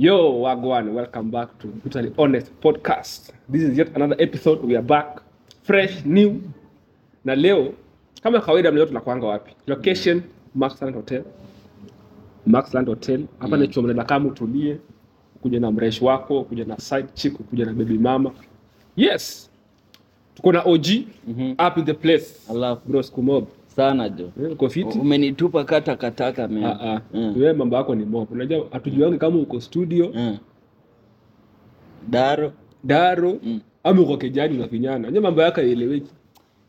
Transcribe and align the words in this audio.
Yo, 0.00 0.40
Wagwan, 0.40 0.94
welcome 0.96 1.28
back 1.30 1.52
to 1.60 1.66
Brutally 1.68 2.08
Honest 2.16 2.48
Podcast. 2.64 3.32
This 3.52 3.62
is 3.68 3.76
yet 3.76 3.92
another 3.94 4.16
episode. 4.18 4.64
We 4.64 4.72
are 4.76 4.80
back 4.82 5.20
fresh, 5.62 6.00
new. 6.04 6.40
Na 7.24 7.34
leo 7.34 7.74
kama 8.22 8.40
kawaida, 8.40 8.72
mleo 8.72 8.86
tunakwanga 8.86 9.26
wapi? 9.26 9.52
Location 9.66 10.22
Maxland 10.54 10.94
Hotel. 10.96 11.24
Maxland 12.46 12.88
Hotel. 12.88 13.20
Hapa 13.38 13.56
ni 13.56 13.68
chombo 13.68 13.92
la 13.92 14.04
kama 14.04 14.28
utulie, 14.28 14.78
kuja 15.42 15.60
na 15.60 15.70
mresh 15.70 16.02
wako, 16.02 16.44
kuja 16.44 16.64
na 16.64 16.78
side 16.78 17.08
chick, 17.14 17.34
kuja 17.34 17.64
na 17.64 17.72
baby 17.72 17.98
mama. 17.98 18.32
Yes. 18.96 19.50
Tuko 20.34 20.52
na 20.52 20.62
OG 20.64 21.06
Mhm. 21.28 21.52
up 21.68 21.78
in 21.78 21.84
the 21.84 21.94
place. 21.94 22.26
Alafu 22.50 22.88
Bro, 22.88 23.02
Skumob. 23.02 23.46
Sana 23.76 24.08
jo, 24.08 24.32
Eh, 24.44 24.52
Uko 24.52 24.68
fiti? 24.68 24.98
umenitupa 24.98 25.64
kata 25.64 25.96
kataka 25.96 26.48
mimi. 26.48 26.64
Ah 26.66 26.80
ah. 26.80 27.00
Mm. 27.14 27.34
Wewe 27.36 27.52
mambo 27.52 27.76
yako 27.76 27.94
ni 27.94 28.04
mob. 28.04 28.32
Unajua 28.32 28.66
hatujuangi 28.70 29.18
kama 29.18 29.36
uko 29.38 29.60
studio, 29.60 30.10
Mm. 30.14 30.38
Daro 32.08 32.52
daro 32.84 33.38
Mm. 33.42 33.60
ama 33.84 34.02
uko 34.02 34.16
kejani 34.16 34.58
unafinyana. 34.58 34.98
Unajua 34.98 35.22
mambo 35.22 35.42
yako 35.42 35.60
haieleweki. 35.60 36.10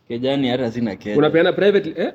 kejani, 0.07 0.47
hata 0.47 0.71
sina 0.71 0.95
keja, 0.95 1.17
Unapeana 1.17 1.53
private 1.53 1.93
eh? 2.01 2.13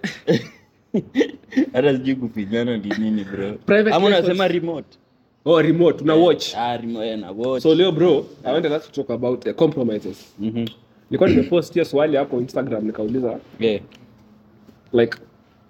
hata 1.72 1.92
sijui 1.96 2.14
kufinyana 2.16 2.76
ni 2.76 2.92
nini 2.98 3.24
bro. 3.24 3.52
Private 3.66 3.96
Ama 3.96 4.06
unasema 4.06 4.48
remote? 4.48 4.98
Oh, 5.44 5.62
remote 5.62 6.04
una 6.04 6.14
watch. 6.14 6.54
Ah, 6.56 6.76
remote 6.76 7.08
eh, 7.08 7.18
na 7.18 7.30
watch. 7.30 7.62
So 7.62 7.74
leo 7.74 7.92
bro, 7.92 8.26
I 8.44 8.52
want 8.52 8.66
us 8.66 8.90
to 8.90 8.92
talk 8.92 9.10
about 9.10 9.44
the 9.44 9.52
compromises. 9.52 10.34
Mhm. 10.38 10.66
Nilikuwa 11.10 11.30
nimepost 11.30 11.72
hiyo 11.72 11.84
swali 11.84 12.16
hapo 12.16 12.40
Instagram 12.40 12.84
nikauliza 12.86 13.38
Yeah, 13.60 13.80
like 15.00 15.16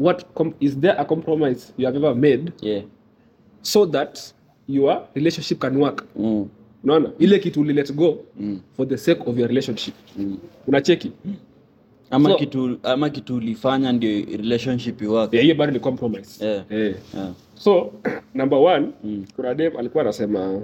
what 0.00 0.26
is 0.60 0.78
there 0.78 0.94
a 0.98 1.04
compromise 1.04 1.72
you 1.78 1.86
have 1.86 1.96
ever 1.98 2.14
made 2.14 2.52
yeah. 2.62 2.82
so 3.62 3.86
that 3.86 4.18
your 4.68 5.02
relationship 5.14 5.58
can 5.60 5.76
work? 5.76 6.04
Mm. 6.18 6.48
Unaona? 6.84 7.10
Ile 7.18 7.38
kitu 7.38 7.60
uli 7.60 7.72
let 7.72 7.92
go 7.92 8.18
Mm. 8.40 8.60
for 8.76 8.88
the 8.88 8.96
sake 8.98 9.20
of 9.26 9.38
your 9.38 9.48
relationship. 9.48 9.94
Mm. 10.18 10.38
Unacheki? 10.66 11.12
Ama 12.10 12.28
So- 12.30 12.36
kitu 12.36 12.78
ama 12.82 13.10
kitu 13.10 13.36
ulifanya 13.36 13.92
ndio 13.92 14.10
relationship. 14.24 15.02
Yeah, 15.02 15.30
hiyo 15.30 15.54
bado 15.54 15.72
ni 15.72 15.80
compromise. 15.80 16.44
Yeah. 16.46 16.64
Yeah. 16.70 16.94
Yeah. 17.14 17.32
So 17.54 17.92
number 18.34 18.58
one, 18.58 18.88
Mm. 19.04 19.24
kuna 19.36 19.54
dem 19.54 19.76
alikuwa 19.76 20.02
anasema 20.04 20.62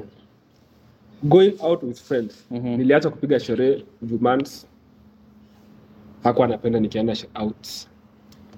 going 1.23 1.55
out 1.61 1.83
with 1.83 2.01
friends. 2.03 2.47
Mhm. 2.51 2.69
Niliacha 2.77 3.11
kupiga 3.11 3.41
sherehe 3.41 3.85
juu 4.03 4.19
months 4.19 4.67
hakuwa 6.23 6.47
anapenda 6.47 6.81
nikienda 6.81 7.17
out. 7.35 7.67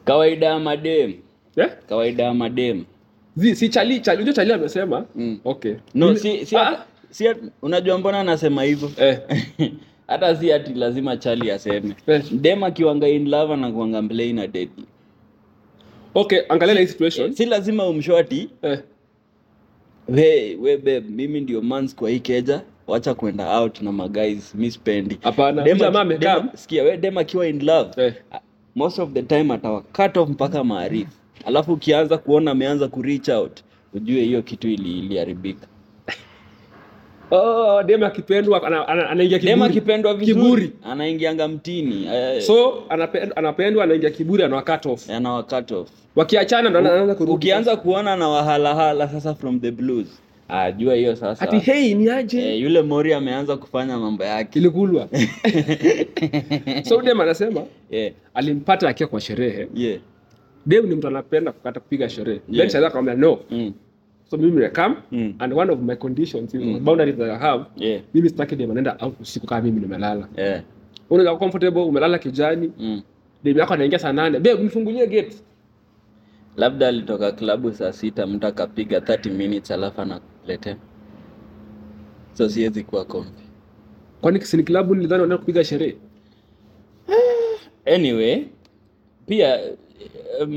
Kawaida 0.04 0.46
ya 0.46 0.58
madem, 0.58 1.14
Yeah? 1.56 1.70
kawaida 1.88 2.22
ya 2.22 2.34
madem. 2.34 2.84
Zi, 3.36 3.56
si 3.56 3.68
chali 3.68 4.00
chali, 4.00 4.16
unajua 4.16 4.34
chali 4.34 4.52
amesema 4.52 5.04
Mm. 5.14 5.38
okay. 5.44 5.74
No, 5.94 6.16
si 6.16 6.46
si, 6.46 6.56
Ah, 6.56 6.84
si 7.10 7.24
unajua 7.62 7.98
mbona 7.98 8.20
anasema 8.20 8.62
hivyo? 8.62 8.90
eh, 8.96 9.18
hata 10.08 10.36
si 10.36 10.52
ati 10.52 10.74
lazima 10.74 11.16
chali 11.16 11.50
aseme 11.50 11.94
eh. 12.06 12.22
dem 12.32 12.64
akiwanga 12.64 13.08
in 13.08 13.28
love 13.30 13.52
anakuanga 13.54 14.02
play 14.02 14.32
na 14.32 14.46
deadly 14.46 14.84
Okay, 16.14 16.38
angalia 16.48 16.86
si, 16.86 16.92
situation 16.92 17.30
eh, 17.30 17.36
si 17.36 17.44
lazima 17.46 17.86
umshoti 17.86 18.48
Eh, 18.62 18.78
we 20.08 20.56
we 20.60 20.76
babe 20.76 21.00
mimi 21.00 21.40
ndio 21.40 21.62
mans 21.62 21.94
kwa 21.96 22.10
hii 22.10 22.20
keja 22.20 22.62
wacha 22.86 23.14
kwenda 23.14 23.60
out 23.60 23.80
na 23.82 23.92
maguys 23.92 24.54
mi 24.54 24.70
spendi 24.70 25.18
hapana. 25.22 25.62
Jamaa 25.62 26.00
amekaa. 26.00 26.44
sikia 26.54 26.82
we 26.82 26.96
dem 26.96 27.18
akiwa 27.18 27.46
in 27.46 27.64
love 27.64 27.90
Eh. 28.02 28.14
Most 28.74 28.98
of 28.98 29.12
the 29.12 29.22
time 29.22 29.54
atawa 29.54 29.80
cut 29.82 30.16
off 30.16 30.28
mpaka 30.28 30.64
maarifu 30.64 31.12
alafu 31.46 31.72
ukianza 31.72 32.18
kuona 32.18 32.50
ameanza 32.50 32.88
ku 32.88 33.02
reach 33.02 33.28
out 33.28 33.60
ujue 33.94 34.22
hiyo 34.22 34.42
kitu 34.42 34.68
ili 34.68 34.98
iliharibika 34.98 35.66
Oh, 37.30 37.82
dem 37.82 38.02
akipendwa 38.02 38.62
ana- 38.66 38.88
ana- 38.88 39.10
anaingia 39.10 39.38
dem 39.38 39.48
kiburi. 39.48 39.70
akipendwa 39.70 40.14
vizuri 40.14 40.72
anaingianga 40.84 41.48
mtini 41.48 42.06
eh, 42.06 42.40
So 42.42 42.82
anapendwa, 42.88 43.36
anapendwa 43.36 43.84
anaingia 43.84 44.10
kiburi 44.10 44.42
anawa 44.44 44.62
cut 44.62 44.86
off. 44.86 45.10
anawa 45.10 45.42
cut 45.42 45.72
off 45.72 45.88
Wakiachana 46.16 46.70
ndo 46.70 46.78
anaanza 46.78 47.14
kurudi. 47.14 47.32
ukianza 47.32 47.76
kuona 47.76 48.16
na 48.16 48.28
wahalahala 48.28 49.08
sasa 49.08 49.34
from 49.34 49.60
the 49.60 49.70
blues 49.70 50.22
ah, 50.48 50.72
jua 50.72 50.94
hiyo 50.94 51.16
sasa 51.16 51.44
ati 51.44 51.58
hey 51.58 51.94
ni 51.94 52.10
aje? 52.10 52.54
eh, 52.54 52.62
yule 52.62 52.82
mori 52.82 53.12
ameanza 53.14 53.56
kufanya 53.56 53.98
mambo 53.98 54.24
yake 54.24 54.58
Ilikulwa. 54.58 55.08
so 56.88 57.02
dem 57.02 57.20
anasema 57.20 57.62
yeah, 57.90 58.12
alimpata 58.34 58.88
akiwa 58.88 59.08
kwa 59.08 59.20
sherehe. 59.20 59.68
yeah. 59.74 60.00
Dem 60.66 60.86
ni 60.86 60.94
mtu 60.94 61.08
anapenda 61.08 61.52
kukata 61.52 61.80
kupiga 61.80 62.08
sherehe. 62.08 62.40
Yeah. 62.50 62.70
Then 62.70 62.84
akamwambia 62.84 63.14
no. 63.28 63.38
Mm, 63.50 63.72
So 64.30 64.36
mimi 64.36 64.50
nime 64.52 64.68
come 64.68 64.94
mm, 65.12 65.34
and 65.38 65.52
one 65.52 65.72
of 65.72 65.80
my 65.80 65.96
conditions 65.96 66.54
is 66.54 66.60
Mm. 66.60 66.84
boundaries 66.84 67.16
that 67.16 67.30
I 67.30 67.38
have. 67.38 67.64
yeah, 67.76 68.00
Mimi 68.14 68.28
sitaki 68.28 68.56
dem 68.56 68.70
anaenda 68.70 68.96
out 69.00 69.20
usiku 69.20 69.46
kama 69.46 69.62
mimi 69.62 69.80
nimelala. 69.80 70.28
yeah, 70.36 70.62
Unaweza 71.10 71.36
comfortable 71.36 71.82
umelala 71.82 72.18
kijani, 72.18 72.72
mm. 72.78 73.02
dem 73.44 73.58
yako 73.58 73.74
anaingia 73.74 73.98
saa 73.98 74.12
nane. 74.12 74.38
Babe, 74.40 74.62
nifungulie 74.62 75.06
gate. 75.06 75.36
labda 76.56 76.88
alitoka 76.88 77.32
klabu 77.32 77.72
saa 77.72 77.92
sita 77.92 78.26
mtu 78.26 78.46
akapiga 78.46 78.98
30 78.98 79.30
minutes 79.30 79.70
alafu 79.70 80.00
anakuletea 80.44 80.76
so 82.32 82.48
siwezi 82.48 82.84
kuwa 82.84 83.04
comfy. 83.04 83.42
Kwani 84.20 84.38
Kisini 84.38 84.62
klabu 84.62 84.94
nilidhani 84.94 85.20
wanaenda 85.22 85.38
kupiga 85.38 85.64
sherehe? 85.64 85.96
anyway 87.94 88.44
pia 89.26 89.60
um, 90.40 90.50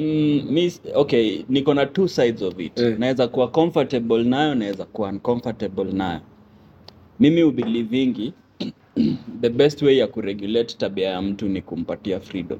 mi, 0.51 0.73
okay 0.95 1.43
niko 1.49 1.73
na 1.73 1.85
two 1.85 2.07
sides 2.07 2.41
of 2.41 2.59
it 2.59 2.79
Eh. 2.79 2.99
naweza 2.99 3.27
kuwa 3.27 3.47
comfortable 3.47 4.23
nayo 4.23 4.55
naweza 4.55 4.85
kuwa 4.85 5.09
uncomfortable 5.09 5.91
nayo 5.93 6.21
mimi 7.19 7.43
ubelivingi 7.43 8.33
the 9.41 9.49
best 9.49 9.81
way 9.81 9.97
ya 9.97 10.07
kuregulate 10.07 10.77
tabia 10.77 11.09
ya 11.09 11.21
mtu 11.21 11.47
ni 11.49 11.61
kumpatia 11.61 12.19
freedom 12.19 12.59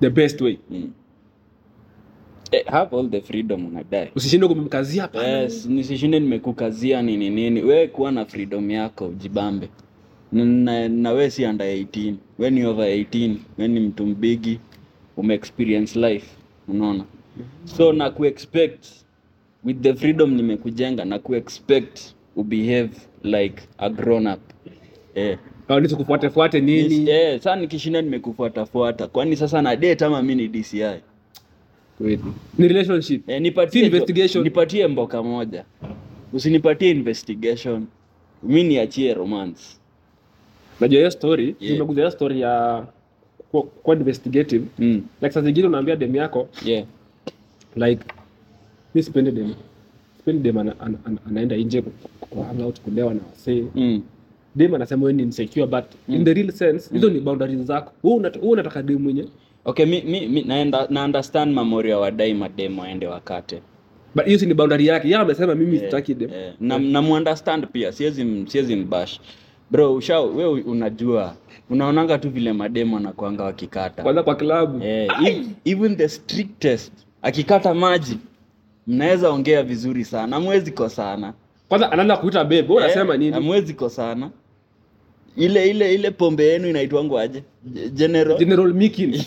The 0.00 0.10
best 0.10 0.40
way. 0.40 0.58
mm. 0.70 0.92
Eh, 2.52 2.64
have 2.66 2.96
all 2.96 3.10
the 3.10 3.20
freedom 3.20 3.66
unadai. 3.66 4.08
Usishinde 4.16 4.48
kumemkazia 4.48 5.02
hapa. 5.02 5.24
yes, 5.24 5.66
nisishinde 5.66 6.20
nimekukazia 6.20 7.02
nini 7.02 7.30
nini. 7.30 7.62
We 7.62 7.88
kuwa 7.88 8.12
na 8.12 8.24
freedom 8.24 8.70
yako 8.70 9.12
jibambe. 9.18 9.68
Na, 10.32 10.88
na, 10.88 11.12
we 11.12 11.30
si 11.30 11.44
under 11.44 11.66
18 11.66 12.14
we 12.38 12.50
ni 12.50 12.64
over 12.64 12.86
18 12.86 13.34
we 13.58 13.68
ni 13.68 13.80
mtu 13.80 14.06
mbigi. 14.06 14.60
Umeexperience 15.16 15.98
life. 16.08 16.26
Unaona? 16.68 17.04
So 17.64 17.92
na 17.92 18.10
kuexpect 18.10 18.86
with 19.64 19.80
the 19.82 19.94
freedom 19.94 20.34
nimekujenga 20.34 21.04
na 21.04 21.18
kuexpect 21.18 22.00
ubehave 22.36 22.90
like 23.22 23.62
a 23.78 23.90
grown 23.90 24.26
up. 24.26 24.40
Eh. 25.14 25.38
Au 25.68 25.80
nicho 25.80 25.96
kufuate 25.96 26.30
fuate 26.30 26.60
nini? 26.60 27.10
Eh, 27.10 27.40
saa 27.40 27.56
nikishinda 27.56 28.02
nimekufuatafuata. 28.02 29.06
Kwani 29.06 29.36
sasa 29.36 29.62
na 29.62 29.76
date 29.76 30.04
ama 30.04 30.22
mi 30.22 30.34
ni 30.34 30.48
DCI 30.48 31.00
Ni 32.58 32.68
relationship. 32.68 33.28
Eh, 33.28 33.40
nipatie 33.42 33.80
Si 33.80 33.86
investigation. 33.86 34.44
nipatie 34.44 34.86
mboka 34.86 35.22
moja 35.22 35.64
usinipatie 36.32 36.90
investigation 36.90 37.86
mi 38.42 38.62
niachie 38.64 39.14
romance 39.14 39.62
Najua 40.80 40.98
hiyo 40.98 41.10
story, 41.10 41.56
Yeah. 41.60 41.72
Nimeguza 41.72 42.00
hiyo 42.00 42.10
story 42.10 42.40
ya 42.40 42.86
kwa, 43.50 43.62
kwa 43.62 43.96
investigative. 43.96 44.64
mm. 44.78 45.02
Like 45.22 45.34
saa 45.34 45.40
zingine 45.40 45.66
unaambia 45.66 45.96
demu 45.96 46.16
yako 46.16 46.48
yeah. 46.64 46.84
like 47.76 48.04
mi 48.94 49.02
sipendi 49.02 49.30
demu. 49.30 49.54
Sipendi 50.16 50.42
demu 50.42 50.60
ana, 50.60 50.80
ana, 50.80 50.98
ana, 51.04 51.18
anaenda 51.28 51.56
nje 51.56 51.82
kwa 52.20 52.44
hangout 52.44 52.80
kulewa 52.80 53.14
na 53.14 53.20
wasee. 53.30 53.64
mm. 53.74 54.02
Demu 54.54 54.76
anasema 54.76 55.02
wewe 55.02 55.12
ni 55.12 55.22
insecure 55.22 55.66
but 55.66 55.84
in 56.08 56.24
the 56.24 56.34
real 56.34 56.52
sense 56.52 56.94
hizo 56.94 57.10
ni 57.10 57.20
boundaries 57.20 57.60
zako. 57.60 57.92
Wewe 58.02 58.16
unata- 58.16 58.38
wewe 58.40 58.52
unataka 58.52 58.82
demu 58.82 58.98
mwenye 58.98 59.24
okay 59.64 59.86
mi, 59.86 60.00
mi, 60.02 60.26
mi 60.28 60.42
naenda, 60.42 60.86
na 60.90 61.04
understand 61.04 61.54
mamoria 61.54 61.98
wadai 61.98 62.34
mademo 62.34 62.82
aende 62.84 63.06
wakate 63.06 63.62
but 64.14 64.24
hiyo 64.26 64.38
si 64.38 64.46
ni 64.46 64.54
boundary 64.54 64.86
yake. 64.86 65.08
Yeye 65.08 65.20
amesema 65.20 65.54
mimi 65.54 65.78
sitaki 65.78 66.14
dem. 66.14 66.30
yeah. 66.30 66.54
na, 66.60 66.78
na 66.78 67.02
muunderstand 67.02 67.66
pia 67.66 67.92
siwezi 67.92 68.44
siwezi 68.46 68.76
mbash 68.76 69.20
bro 69.70 69.94
usha 69.94 70.20
we 70.20 70.44
unajua 70.46 71.34
unaonanga 71.70 72.18
tu 72.18 72.30
vile 72.30 72.52
mademo 72.52 72.96
anakuanga 72.96 73.44
wakikata 73.44 74.02
Kwanza 74.02 74.22
kwa 74.22 74.34
klabu. 74.34 74.84
yeah, 74.84 75.22
ev- 75.22 75.46
even 75.64 75.96
the 75.96 76.08
strictest 76.08 76.92
akikata 77.22 77.74
maji 77.74 78.18
mnaweza 78.86 79.30
ongea 79.30 79.62
vizuri 79.62 80.04
sana 80.04 80.36
amwezi 80.36 80.70
kosana 80.72 81.34
Kwanza 81.68 81.92
anaanza 81.92 82.16
kuita 82.16 82.44
babe. 82.44 82.56
Wewe 82.68 82.76
unasema 82.76 83.04
yeah, 83.14 83.18
nini? 83.18 83.36
amwezi 83.36 83.74
kosana 83.74 84.30
ile 85.36 85.70
ile 85.70 85.94
ile 85.94 86.10
pombe 86.10 86.44
yenu 86.46 86.68
inaitwangu 86.68 87.18
aje 87.18 87.42
general 87.92 88.38
General 88.38 88.74
Mikin. 88.74 89.10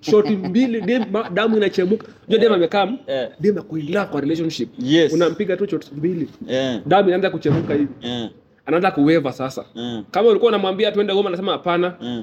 Shoti 0.00 0.36
mbili 0.36 0.80
dem 0.80 1.04
damu 1.34 1.56
inachemuka. 1.56 2.06
Unajua 2.28 2.38
dem 2.48 2.52
amekaa 2.52 2.88
eh, 3.06 3.28
dem 3.40 3.58
ako 3.58 3.78
in 3.78 3.92
kwa 4.10 4.20
relationship. 4.20 4.68
yes 4.78 5.12
Unampiga 5.12 5.56
tu 5.56 5.68
shoti 5.70 5.88
mbili. 5.96 6.28
yeah. 6.48 6.80
Damu 6.86 7.08
inaanza 7.08 7.30
kuchemuka 7.30 7.74
hivi. 7.74 7.88
yeah. 8.02 8.30
Anaanza 8.66 8.90
kuweva 8.90 9.32
sasa. 9.32 9.64
yeah. 9.74 10.02
Kama 10.10 10.28
ulikuwa 10.28 10.48
unamwambia 10.48 10.92
tuende 10.92 11.14
goma 11.14 11.28
anasema 11.28 11.52
hapana. 11.52 11.94
yeah 12.00 12.20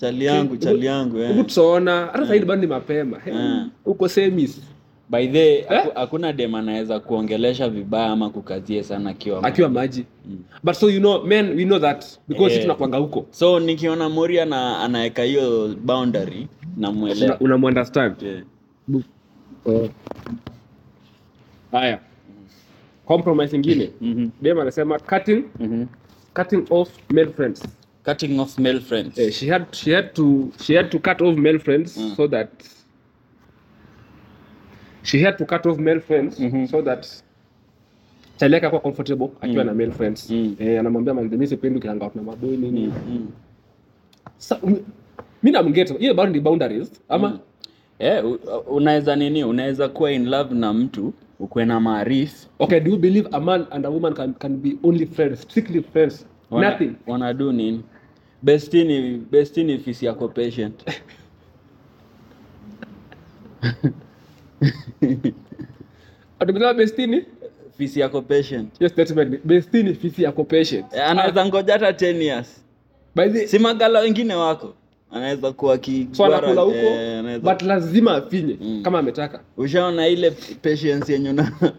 chali 0.00 0.24
yangu 0.24 0.56
chali 0.56 0.86
yangu 0.86 1.16
Hebu 1.16 1.40
eh. 1.40 1.46
tutaona. 1.46 2.06
Hata 2.06 2.18
sasa 2.18 2.34
hivi 2.34 2.46
bado 2.46 2.60
ni 2.60 2.66
mapema. 2.66 3.18
Hey, 3.24 3.34
Mm. 3.34 3.70
Uko 3.86 4.08
semis. 4.08 4.60
by 5.10 5.26
the 5.26 5.54
Eh? 5.58 5.66
haku- 5.94 6.32
dem 6.32 6.54
anaweza 6.54 7.00
kuongelesha 7.00 7.68
vibaya 7.68 8.06
ama 8.06 8.30
kukazie 8.30 8.82
sana 8.82 9.10
akiwa 9.10 9.44
akiwa 9.44 9.68
maji 9.68 10.04
but 10.62 10.74
so 10.74 10.90
you 10.90 10.98
know 11.00 11.24
men 11.24 11.56
we 11.56 11.64
know 11.64 11.78
that 11.78 12.04
because 12.28 12.54
Eh. 12.54 12.62
tunakwanga 12.62 12.96
huko 12.98 13.26
so 13.30 13.60
nikiona 13.60 14.08
moria 14.08 14.44
na 14.44 14.78
anaweka 14.80 15.22
hiyo 15.22 15.76
boundary 15.84 16.48
namwelewa 16.78 17.40
unamunderstand 17.40 18.22
yeah. 18.22 18.42
Oh. 19.66 19.88
haya 21.72 22.00
compromise 23.06 23.56
ingine 23.56 23.90
Mhm. 24.00 24.28
dem 24.42 24.58
anasema 24.60 24.98
cutting 24.98 25.44
Mhm. 25.60 25.86
cutting 26.34 26.64
off 26.70 26.90
male 27.10 27.30
friends 27.32 27.62
cutting 28.04 28.40
off 28.40 28.58
male 28.58 28.80
friends 28.80 29.18
Eh, 29.18 29.32
she 29.32 29.50
had 29.50 29.64
she 29.72 29.94
had 29.94 30.08
to 30.12 30.48
she 30.62 30.76
had 30.76 30.88
to 30.88 30.98
cut 30.98 31.20
off 31.22 31.36
male 31.36 31.58
friends 31.58 31.96
Mm. 31.96 32.14
so 32.16 32.28
that 32.28 32.50
she 35.02 35.18
had 35.24 35.36
to 35.38 35.44
cut 35.46 35.66
off 35.66 35.78
male 35.78 36.00
friends 36.00 36.40
Mhm. 36.40 36.66
so 36.68 36.82
that 36.82 37.06
chaleka 38.36 38.66
akuwa 38.66 38.82
comfortable 38.82 39.28
akiwa 39.40 39.64
Mm. 39.64 39.70
na 39.70 39.74
male 39.74 39.90
friends 39.92 40.30
Mm. 40.30 40.56
eh, 40.58 40.80
anamwambia 40.80 41.14
mimi 41.14 41.46
sipendi 41.46 41.78
ukianga 41.78 42.10
na 42.14 42.22
maboi 42.22 42.56
nini 42.56 42.80
Mm, 42.86 42.92
mm. 43.08 43.28
Sa- 44.38 44.60
m- 45.42 45.42
mi 45.42 45.50
namget 45.50 45.98
hiyo 45.98 46.14
bado 46.14 46.32
ni 46.32 46.40
boundaries 46.40 47.02
ama? 47.08 47.28
Mm. 47.28 47.38
Eh, 47.98 48.24
u- 48.26 48.38
unaweza 48.76 49.16
nini 49.16 49.44
unaweza 49.44 49.88
kuwa 49.88 50.12
in 50.12 50.26
love 50.28 50.54
na 50.54 50.72
mtu 50.72 51.12
ukuwe 51.40 51.64
na 51.64 51.80
maarifu 51.80 52.46
okay 52.58 52.80
do 52.80 52.90
you 52.90 52.96
believe 52.96 53.28
a 53.32 53.40
man 53.40 53.66
and 53.70 53.86
a 53.86 53.88
woman 53.88 54.14
can, 54.14 54.34
can 54.34 54.56
be 54.56 54.76
only 54.82 55.06
friends 55.06 55.42
strictly 55.42 55.82
friends? 55.82 56.26
Wana- 56.50 56.70
nothing. 56.70 56.92
wanadu 57.06 57.52
nini? 57.52 57.82
Bestini 58.42 59.22
bestini 59.30 59.78
fisi 59.78 60.06
yako 60.06 60.28
patient. 60.28 60.74
Atumesema 66.40 66.74
bestini 66.74 67.24
fisi 67.78 68.00
yako 68.00 68.22
patient. 68.22 68.80
Yes 68.80 68.92
statement 68.92 69.40
bestini 69.44 69.94
fisi 69.94 70.22
yako 70.22 70.44
patient. 70.44 70.86
Eh, 70.94 71.10
anaweza 71.10 71.46
ngoja 71.46 71.72
hata 71.72 71.90
10 71.90 72.22
years. 72.22 72.64
By 73.16 73.28
the 73.28 73.46
si 73.46 73.58
magala 73.58 74.00
wengine 74.00 74.34
wako 74.34 74.74
anaweza 75.10 75.52
kuwa 75.52 75.78
ki 75.78 76.08
so 76.12 76.24
huko 76.26 76.74
eh, 76.76 77.18
anaweza- 77.18 77.38
but 77.52 77.62
lazima 77.62 78.14
afinye 78.14 78.56
Mm. 78.60 78.80
kama 78.82 78.98
ametaka. 78.98 79.40
Ushaona 79.56 80.08
ile 80.08 80.30
patience 80.62 81.12
yenye 81.12 81.30
una 81.30 81.52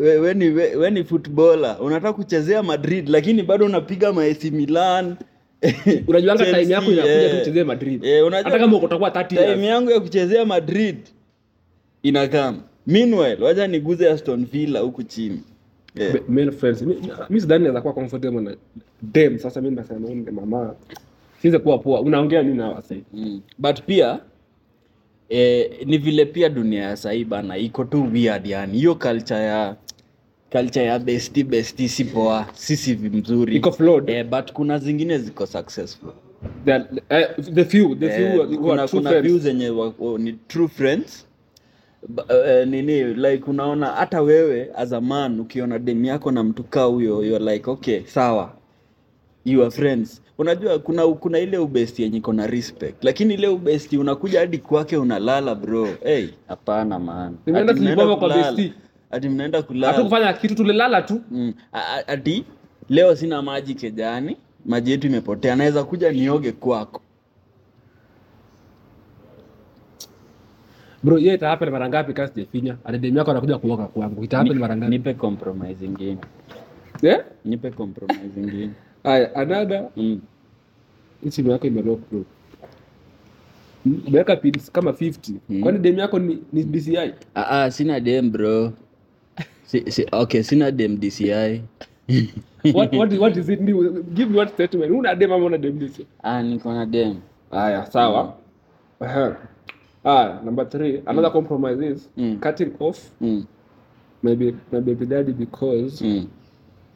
we, 0.00 0.18
we, 0.18 0.34
ni, 0.34 0.48
we, 0.48 0.76
we 0.76 0.90
ni 0.90 1.04
footballer. 1.04 1.76
Unataka 1.80 2.12
kuchezea 2.12 2.62
madrid 2.62 3.08
lakini 3.08 3.42
bado 3.42 3.66
unapiga 3.66 4.12
ma 4.12 4.22
AC 4.24 4.44
Milan. 4.50 5.16
Unajuanga 6.08 6.44
time 6.44 6.72
yako 6.72 6.92
inakuja 6.92 7.30
tu 7.30 7.36
uchezee 7.42 7.64
madrid. 7.64 8.04
Eh, 8.04 8.26
unajua- 8.26 8.50
hata 8.50 8.58
kama 8.64 8.76
utakuwa 8.78 9.10
30 9.10 9.52
time 9.54 9.66
yangu 9.66 9.90
ya 9.90 10.00
kuchezea 10.00 10.44
madrid 10.44 10.96
inakama 12.02 12.58
meanwhile 12.86 13.44
wacha 13.44 13.66
niguze 13.66 14.10
aston 14.10 14.46
villa 14.46 14.80
huku 14.80 15.02
chini. 15.02 15.40
Yeah. 15.94 16.14
Male 16.28 16.50
friends. 16.52 16.82
Mi 16.82 16.96
mi 17.30 17.40
sidhani 17.40 17.64
naweza 17.64 17.80
kuwa 17.80 17.94
comfortable 17.94 18.40
na 18.40 18.56
dem. 19.02 19.38
Sasa 19.38 19.60
mimi 19.60 19.76
nasema 19.76 20.08
mama 20.32 20.74
siweze 21.42 21.58
kuwa 21.58 21.78
poa. 21.78 22.00
Unaongea 22.00 22.42
nini 22.42 22.56
na 22.56 22.68
wasai 22.68 23.02
mm. 23.14 23.40
but 23.58 23.82
pia 23.82 24.20
eh, 25.28 25.70
ni 25.86 25.98
vile 25.98 26.24
pia 26.24 26.48
dunia 26.48 26.82
ya 26.82 26.96
sahii 26.96 27.24
bana 27.24 27.56
iko 27.56 27.84
tu 27.84 28.08
weird 28.12 28.46
yani. 28.46 28.78
Hiyo 28.78 28.94
culture 28.94 29.40
ya 29.40 29.76
culture 30.52 30.84
ya 30.86 30.98
besti 30.98 31.44
besti 31.44 31.88
si 31.88 32.04
poa. 32.04 32.46
Sisi 32.52 32.94
mzuri. 32.96 33.56
Iko 33.56 33.72
flawed. 33.72 34.10
Eh, 34.10 34.26
but 34.26 34.52
kuna 34.52 34.78
zingine 34.78 35.18
ziko 35.18 35.46
successful. 35.46 36.12
The, 36.64 36.76
uh, 36.76 37.44
the 37.54 37.64
few 37.64 37.94
the 37.96 38.10
few 38.10 38.26
Eh, 38.26 38.34
who 38.36 38.42
are 38.42 38.56
kuna, 38.56 38.88
true 38.88 39.00
kuna 39.00 39.10
friends. 39.10 39.26
few 39.28 39.38
zenye 39.38 39.68
wa- 39.70 39.92
wa- 39.98 40.18
ni 40.18 40.32
true 40.32 40.68
friends. 40.68 41.26
Eh, 42.46 42.68
nini 42.68 43.04
like 43.04 43.44
unaona 43.50 43.86
hata 43.86 44.22
wewe 44.22 44.70
as 44.76 44.92
a 44.92 45.00
man 45.00 45.40
ukiona 45.40 45.78
demu 45.78 46.04
yako 46.04 46.30
na 46.30 46.42
mtu 46.44 46.64
kaa 46.64 46.84
huyo 46.84 47.24
you're 47.24 47.52
like 47.52 47.70
okay 47.70 48.00
sawa. 48.04 48.52
You 49.44 49.62
are 49.62 49.70
friends 49.70 50.22
unajua 50.38 50.78
kuna 50.78 51.06
kuna 51.06 51.38
ile 51.38 51.58
ubesti 51.58 52.02
yenye 52.02 52.18
iko 52.18 52.32
na 52.32 52.46
respect. 52.46 53.04
Lakini 53.04 53.34
ile 53.34 53.48
ubesti 53.48 53.98
unakuja 53.98 54.40
hadi 54.40 54.58
kwake 54.58 54.96
unalala 54.96 55.54
bro. 55.54 55.88
Hey 56.04 56.28
hapana 56.48 56.98
Nimeenda 57.46 57.72
Ati 57.72 57.80
mnaenda 57.80 58.06
kwa 58.06 58.16
kulala. 58.16 58.56
ati 59.10 59.28
mnaenda 59.28 59.62
kulala. 59.62 59.92
Hatukufanya 59.92 60.32
kitu 60.32 60.54
tulilala 60.54 61.02
tu. 61.02 61.20
Mm. 61.30 61.54
Ati 62.06 62.44
leo 62.88 63.16
sina 63.16 63.42
maji 63.42 63.74
kejani 63.74 64.36
maji 64.66 64.90
yetu 64.90 65.06
imepotea 65.06 65.56
naweza 65.56 65.84
kuja 65.84 66.12
nioge 66.12 66.52
kwako. 66.52 67.00
Bro 71.02 71.16
hiyo 71.16 71.34
itahappen 71.34 71.70
mara 71.70 71.88
ngapi 71.88 72.12
kasi 72.12 72.32
sijafinya? 72.34 72.76
Adedemi 72.84 73.18
yako 73.18 73.30
anakuja 73.30 73.58
kuoga 73.58 73.86
kwangu. 73.86 74.24
Itahappen 74.24 74.58
mara 74.58 74.76
ngapi? 74.76 74.90
nipe 74.90 75.14
compromise 75.14 75.84
ingine. 75.84 76.18
Yeah 77.02 77.24
nipe 77.44 77.70
compromise 77.70 78.40
ingine 78.40 78.70
aya 79.08 79.34
anada 79.34 79.88
mm. 79.96 80.20
hii 81.24 81.30
simu 81.30 81.50
yako 81.50 81.66
imelock 81.66 82.00
bro. 82.10 82.24
Mm, 83.86 84.02
umeweka 84.06 84.36
pins 84.36 84.70
kama 84.72 84.90
50 84.90 85.32
Mm. 85.48 85.62
kwani 85.62 85.78
dem 85.78 85.98
yako 85.98 86.18
ni, 86.18 86.38
ni 86.52 86.64
DCI 86.64 86.96
ah, 87.34 87.48
ah, 87.64 87.70
sina 87.70 88.00
dem 88.00 88.30
bro. 88.30 88.72
Si, 89.66 89.90
si, 89.90 90.06
okay 90.12 90.42
sina 90.42 90.70
dem 90.70 90.96
dci 91.00 91.62
what, 92.74 92.92
what, 92.94 93.12
what 93.18 93.36
is 93.36 93.48
it? 93.48 93.60
Give 94.14 94.30
me 94.30 94.36
what 94.38 94.48
statement. 94.52 94.90
Una 94.92 95.14
dem 95.14 95.32
ama 95.32 95.44
una 95.46 95.58
dem 95.58 95.78
DCI 95.78 96.06
ah, 96.22 96.42
niko 96.42 96.72
na 96.72 96.86
dem. 96.86 97.16
Aya 97.50 97.86
sawa. 97.86 98.34
Aha. 99.00 99.36
Ah, 100.04 100.40
number 100.44 100.64
3 100.64 101.02
another 101.06 101.30
compromise 101.30 101.80
is 101.82 102.08
Mm. 102.16 102.40
cutting 102.40 102.72
off 102.80 103.10
mm. 103.20 103.44
maybe 104.22 104.54
my 104.72 104.80
baby 104.80 105.06
daddy 105.06 105.32
because 105.32 106.04
Mm. 106.04 106.26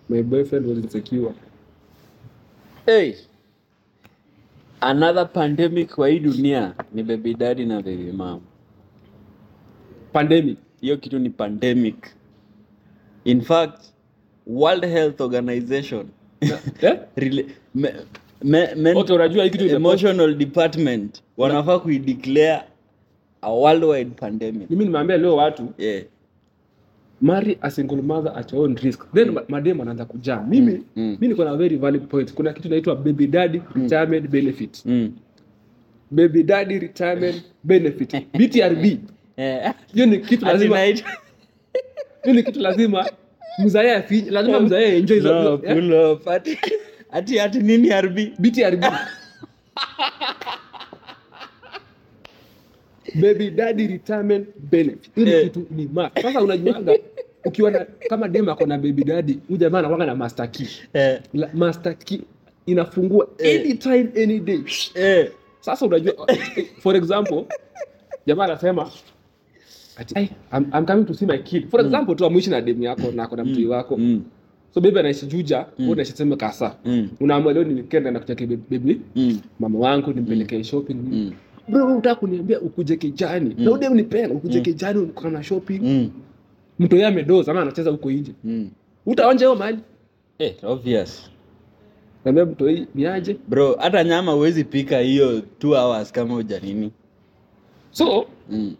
my 0.09 0.23
boyfriend 0.23 0.67
was 0.67 0.79
insecure 0.79 1.33
Hey. 2.87 3.15
another 4.81 5.25
pandemic 5.33 5.95
kwa 5.95 6.09
hii 6.09 6.19
dunia 6.19 6.75
ni 6.93 7.03
baby 7.03 7.35
daddy 7.35 7.65
na 7.65 7.83
baby 7.83 8.13
mama 8.13 8.41
pandemic 10.13 10.59
hiyo 10.81 10.97
kitu 10.97 11.19
ni 11.19 11.31
pandemic 11.31 12.07
in 13.25 13.41
fact 13.41 13.85
world 14.47 14.85
health 14.87 15.21
organization 15.21 16.07
eh? 16.41 16.59
Rela- 17.17 17.45
me, 17.75 17.95
me, 18.45 18.75
men, 18.75 18.97
okay 18.97 19.17
unajua 19.17 19.49
kitu 19.49 19.67
emotional 19.69 20.35
department 20.35 21.23
wanafaa 21.37 21.79
kuideclare 21.79 22.63
a 23.43 23.51
worldwide 23.51 24.11
pandemic 24.11 24.71
mimi 24.71 24.85
nimeambia 24.85 25.17
leo 25.17 25.37
watu 25.37 25.69
yeah. 25.79 26.03
Marry 27.23 27.59
a 27.63 27.71
single 27.71 28.03
mother 28.03 28.33
at 28.37 28.53
your 28.53 28.65
own 28.65 28.75
risk. 28.77 29.05
Then 29.15 29.31
ma- 29.31 29.43
madem 29.49 29.81
anaanza 29.81 30.05
kujaa. 30.05 30.43
Mimi 30.49 30.73
Mm, 30.73 30.83
mm. 30.97 31.17
mi 31.21 31.29
niko 31.29 31.45
na 31.45 31.57
very 31.57 31.77
valid 31.77 32.03
point. 32.09 32.33
Kuna 32.35 32.53
kitu 32.53 32.69
inaitwa 32.69 32.97
baby 32.97 33.27
daddy 33.27 33.63
retirement 33.75 34.29
benefit. 34.31 34.83
Mm. 34.87 35.13
baby 36.11 36.43
daddy 36.43 36.79
retirement 36.79 37.43
benefit. 37.65 38.17
Btrb 38.39 38.85
eh, 39.37 39.73
hiyo 39.95 40.07
ni 40.07 40.19
kitu 40.19 40.45
lazima 40.47 40.81
hiyo 40.83 42.35
ni 42.35 42.43
kitu 42.43 42.61
lazima 42.61 43.07
mzae 43.65 43.95
afinye 43.97 44.31
lazima 44.31 44.61
mzae 44.61 44.99
enjoy 44.99 45.21
No, 45.21 45.59
pull 45.59 45.93
up. 45.93 46.29
ati 46.29 46.59
ati 47.11 47.41
ati 47.41 47.59
nini 47.59 47.89
rb 48.01 48.19
btrb 48.39 48.85
baby 53.15 53.51
daddy 53.51 53.87
retirement 53.87 54.47
benefit. 54.71 55.15
Hiyo 55.15 55.27
ni 55.27 55.33
Eh. 55.35 55.45
kitu 55.45 55.67
ni 55.71 55.89
ma 55.93 56.11
sasa 56.23 56.41
unajuanga 56.43 56.93
ukiwa 57.45 57.71
na 57.71 57.87
kama 58.09 58.29
dem 58.29 58.49
ako 58.49 58.67
na 58.67 58.79
baby 58.79 59.05
daddy 59.05 59.39
huyu 59.49 59.59
jamaa 59.61 59.79
anakuanga 59.79 60.07
na 60.07 60.15
master 60.15 60.51
key. 60.51 60.67
Eh, 60.93 61.21
La- 61.35 61.51
master 61.55 61.99
key 61.99 62.21
inafungua 62.67 63.29
Eh. 63.39 63.61
anytime 63.61 64.09
any 64.23 64.41
day. 64.41 64.61
Eh, 64.95 65.31
sasa 65.61 65.87
unajua 65.87 66.15
for 66.79 66.97
example 66.97 67.45
jamaa 68.27 68.45
anasema 68.45 68.91
ati 69.97 70.15
"Ai, 70.19 70.31
I'm, 70.53 70.65
I'm 70.75 70.87
coming 70.87 71.05
to 71.05 71.15
see 71.15 71.27
my 71.27 71.39
kid. 71.39 71.69
For 71.71 71.81
example 71.81 72.15
tu 72.15 72.27
amwishi 72.27 72.51
na 72.51 72.61
dem 72.61 72.83
yako 72.83 73.11
na 73.15 73.23
ako 73.23 73.37
na 73.37 73.45
mtoi 73.45 73.67
wako. 73.67 73.97
Mm, 73.97 74.23
so 74.75 74.81
baby 74.81 74.99
anaishi 74.99 75.27
juja 75.27 75.67
mm. 75.79 75.89
unaishi 75.89 76.13
sema 76.13 76.37
kasa 76.37 76.77
mm, 76.85 77.09
unaamua 77.21 77.53
leo 77.53 77.65
ni 77.65 77.75
na 78.13 78.21
kuchake 78.21 78.47
baby 78.47 79.01
mm, 79.17 79.41
mama 79.61 79.79
wangu 79.79 80.13
nimpelekee 80.13 80.63
shopping. 80.65 80.95
Mm, 80.95 81.33
bro 81.69 81.87
unataka 81.87 82.15
kuniambia 82.15 82.61
ukuje 82.61 82.97
kijani? 82.97 83.55
Na 83.59 83.71
ude 83.71 83.89
unipenda 83.89 84.35
ukuje 84.35 84.59
Mm. 84.59 84.65
kijani 84.65 84.99
shopping. 85.43 85.81
Mm, 85.83 86.11
mtoi 86.83 87.05
amedoza 87.05 87.51
ama 87.53 87.63
anacheza 87.63 87.91
huko 87.91 88.11
nje 88.11 88.33
mm. 88.45 88.71
utaonja 89.07 89.47
hiyo 89.47 89.59
mali 89.59 89.79
Eh, 90.39 90.55
obvious 90.63 91.31
naambia 92.25 92.45
mtoi 92.45 92.87
biaje 92.95 93.37
bro 93.49 93.77
hata 93.81 94.05
nyama 94.05 94.33
huwezi 94.33 94.65
pika 94.65 94.99
hiyo 94.99 95.43
2 95.61 95.83
hours 95.83 96.13
kama 96.13 96.35
uja 96.35 96.61
nini 96.61 96.91
so 97.91 98.27
mm. 98.51 98.75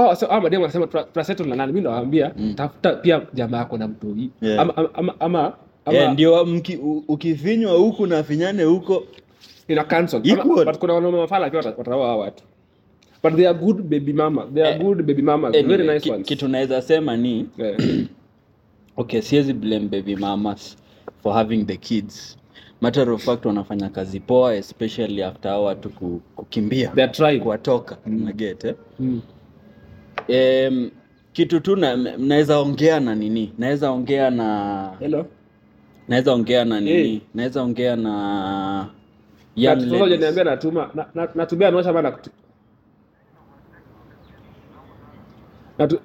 Oh, 0.00 0.14
so, 0.14 0.26
ama 0.26 0.50
demu 0.50 0.64
anasema 0.64 0.86
tuna- 0.86 1.02
tunasettle 1.04 1.46
na 1.46 1.56
nani? 1.56 1.72
Mimi 1.72 1.84
nawaambia 1.84 2.32
Mm. 2.36 2.54
tafuta 2.54 2.92
pia 2.92 3.22
jamaa 3.34 3.58
yako 3.58 3.78
na 3.78 3.88
mtoi 3.88 4.30
Yeah. 4.42 4.60
ama 4.60 4.76
ama 4.76 5.20
ama, 5.20 5.52
ama, 5.84 5.96
Eh, 5.98 6.12
ndio 6.12 6.44
mki, 6.44 6.76
ukifinywa 7.08 7.72
huku 7.72 8.06
na 8.06 8.22
finyane 8.22 8.64
huko 8.64 9.04
ina 9.68 9.84
cancel 9.84 10.32
ama, 10.40 10.64
but 10.64 10.78
kuna 10.78 10.94
wanaume 10.94 11.18
mafala 11.18 11.50
pia 11.50 11.58
wata- 11.58 11.74
wataoa 11.78 12.16
watu 12.16 12.44
but 13.22 13.36
they 13.36 13.46
are 13.48 13.58
good 13.58 13.82
baby 13.82 14.12
mama. 14.12 14.46
They 14.54 14.62
are 14.62 14.74
Eh, 14.74 14.82
good 14.82 15.02
baby 15.06 15.22
mamas. 15.22 15.54
Anyway, 15.54 15.76
very 15.76 15.88
nice 15.88 16.00
ki- 16.04 16.10
ones. 16.10 16.26
kitu 16.26 16.48
naweza 16.48 16.82
sema 16.82 17.16
ni 17.16 17.46
yeah. 17.58 17.76
okay 18.96 19.22
siwezi 19.22 19.52
blame 19.52 19.88
baby 19.88 20.16
mamas 20.16 20.76
for 21.22 21.32
having 21.34 21.64
the 21.64 21.76
kids. 21.76 22.38
Matter 22.80 23.10
of 23.10 23.24
fact 23.24 23.44
wanafanya 23.46 23.88
kazi 23.88 24.20
poa 24.20 24.54
especially 24.54 25.22
after 25.22 25.50
hao 25.50 25.64
watu 25.64 25.90
kukimbia. 26.36 26.92
Kuwatoka. 27.42 27.96
Unaget 28.06 28.64
eh? 28.64 28.74
Mm. 29.00 29.20
um, 30.28 30.90
kitu 31.32 31.60
tu 31.60 31.76
na- 31.76 31.96
naweza 31.96 32.58
ongea 32.58 33.00
na 33.00 33.14
nini? 33.14 33.52
Naweza 33.58 33.90
ongea 33.90 34.30
na 34.30 34.90
hello? 35.00 35.26
naweza 36.08 36.32
ongea 36.34 36.64
na 36.64 36.80
nini? 36.80 36.96
Hey. 37.08 37.18
naweza 37.34 37.62
ongea 37.62 37.96
na 37.96 38.88
natuma 40.44 40.90
na- 40.94 41.06
na- 41.14 41.28
natumia 41.34 41.70
nosha 41.70 41.90
ama 41.90 42.02
Natu- 45.78 46.00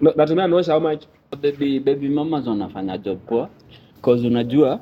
na- 0.00 0.12
natumia 0.16 0.46
nosha 0.46 0.72
how 0.72 0.80
much? 0.80 1.04
Baby, 1.42 1.80
baby 1.80 2.08
mamas 2.08 2.46
wanafanya 2.46 2.98
job 2.98 3.18
poa. 3.26 3.48
Cause 4.02 4.26
unajua 4.26 4.80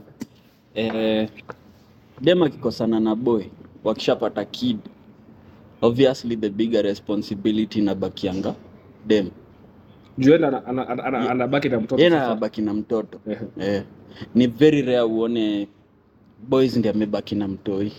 eh, 0.74 1.28
dem 2.20 2.42
akikosana 2.42 3.00
na 3.00 3.14
boy 3.14 3.44
wakishapata 3.84 4.44
kid 4.44 4.78
obviously 5.82 6.36
the 6.36 6.48
bigger 6.50 6.82
responsibility 6.82 7.78
inabakianga 7.78 8.54
dem. 9.06 9.30
Anabaki 11.30 11.68
na 11.68 11.80
mtoto 11.80 12.02
anabaki 12.26 12.62
na 12.62 12.74
mtoto. 12.74 13.20
Eh, 13.60 13.82
ni 14.34 14.46
very 14.46 14.82
rare 14.82 15.02
uone 15.02 15.68
boys 16.48 16.76
ndi 16.76 16.88
amebaki 16.88 17.34
na 17.34 17.48
mtoi. 17.48 17.92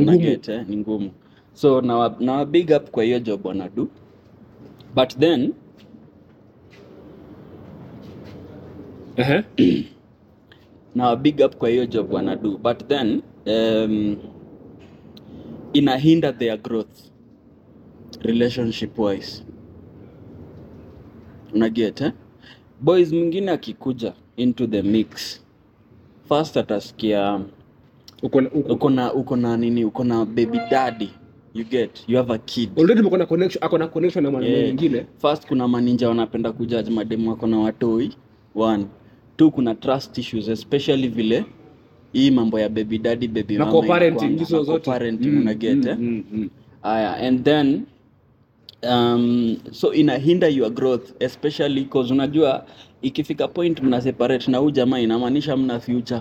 Ngumu. 0.00 0.14
Eh? 0.52 0.64
ni 0.68 0.76
ngumu. 0.76 1.10
So 1.52 1.80
na, 1.80 2.14
na 2.20 2.44
big 2.44 2.70
up 2.76 2.90
kwa 2.90 3.04
hiyo 3.04 3.18
job 3.18 3.46
wanadu 3.46 3.88
but 4.94 5.18
then 5.18 5.52
Ehe. 9.16 9.44
na 10.94 11.16
big 11.16 11.40
up 11.40 11.56
kwa 11.56 11.68
hiyo 11.68 11.86
job 11.86 12.12
wanadu 12.12 12.58
but 12.58 12.86
then 12.88 13.22
um, 13.46 14.16
ina 15.72 15.96
their 16.38 16.56
growth 16.58 16.98
relationship 18.22 18.98
wise 18.98 19.44
unaget 21.54 22.00
eh? 22.00 22.12
boys 22.80 23.12
mwingine 23.12 23.50
akikuja 23.50 24.12
into 24.36 24.66
the 24.66 24.82
mix 24.82 25.42
first 26.28 26.56
atasikia 26.56 27.40
na- 28.40 28.50
uko- 28.50 28.72
uko 28.74 28.90
na 28.90 29.12
uko 29.12 29.36
na 29.36 29.56
nini 29.56 29.84
uko 29.84 30.04
na 30.04 30.24
baby 30.24 30.58
daddy 30.70 31.10
you 31.54 31.64
get 31.64 32.04
you 32.08 32.16
have 32.16 32.32
a 32.34 32.38
kid. 32.38 32.78
Already 32.78 33.02
mko 33.02 33.16
na 33.16 33.26
connection 33.26 33.64
ako 33.64 33.78
na 33.78 33.86
connection 33.88 34.24
na 34.24 34.30
mwanamume 34.30 34.56
Yeah. 34.58 34.66
mwingine. 34.74 35.06
First 35.18 35.46
kuna 35.46 35.68
maninja 35.68 36.08
wanapenda 36.08 36.52
kujaji 36.52 36.90
mademu 36.90 37.30
wako 37.30 37.46
na 37.46 37.58
watoi. 37.58 38.10
One. 38.54 38.86
Two 39.36 39.50
kuna 39.50 39.74
trust 39.74 40.18
issues 40.18 40.48
especially 40.48 41.08
vile 41.08 41.44
hii 42.12 42.30
mambo 42.30 42.60
ya 42.60 42.68
baby 42.68 42.98
daddy 42.98 43.28
baby 43.28 43.54
na 43.58 43.66
mama 43.66 43.80
co-parenting 43.80 44.38
hizo 44.38 44.62
zote. 44.62 44.84
co-parenting 44.84 45.28
Mm, 45.32 45.40
unaget 45.40 45.84
mm, 45.84 45.88
eh? 45.90 45.96
mm, 45.98 46.24
mm. 46.32 46.50
aya 46.82 47.16
and 47.16 47.44
then 47.44 47.82
um, 48.82 49.56
so 49.72 49.92
ina 49.94 50.16
hinder 50.18 50.48
your 50.50 50.70
growth 50.70 51.22
especially 51.22 51.84
cause 51.84 52.12
unajua 52.12 52.64
ikifika 53.02 53.48
point 53.48 53.82
mna 53.82 54.00
separate 54.00 54.50
na 54.50 54.58
huu 54.58 54.70
jamaa 54.70 54.98
inamaanisha 54.98 55.56
mna 55.56 55.80
future 55.80 56.20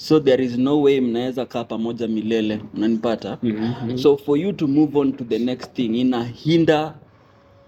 so 0.00 0.20
there 0.20 0.44
is 0.44 0.58
no 0.58 0.82
way 0.82 1.00
mnaweza 1.00 1.46
kaa 1.46 1.64
pamoja 1.64 2.08
milele 2.08 2.60
unanipata 2.76 3.38
Mhm. 3.42 3.98
so 3.98 4.16
for 4.16 4.38
you 4.38 4.52
to 4.52 4.66
move 4.68 4.98
on 4.98 5.12
to 5.12 5.24
the 5.24 5.38
next 5.38 5.72
thing 5.72 5.94
inahinda 6.00 6.24
hinder 6.44 6.94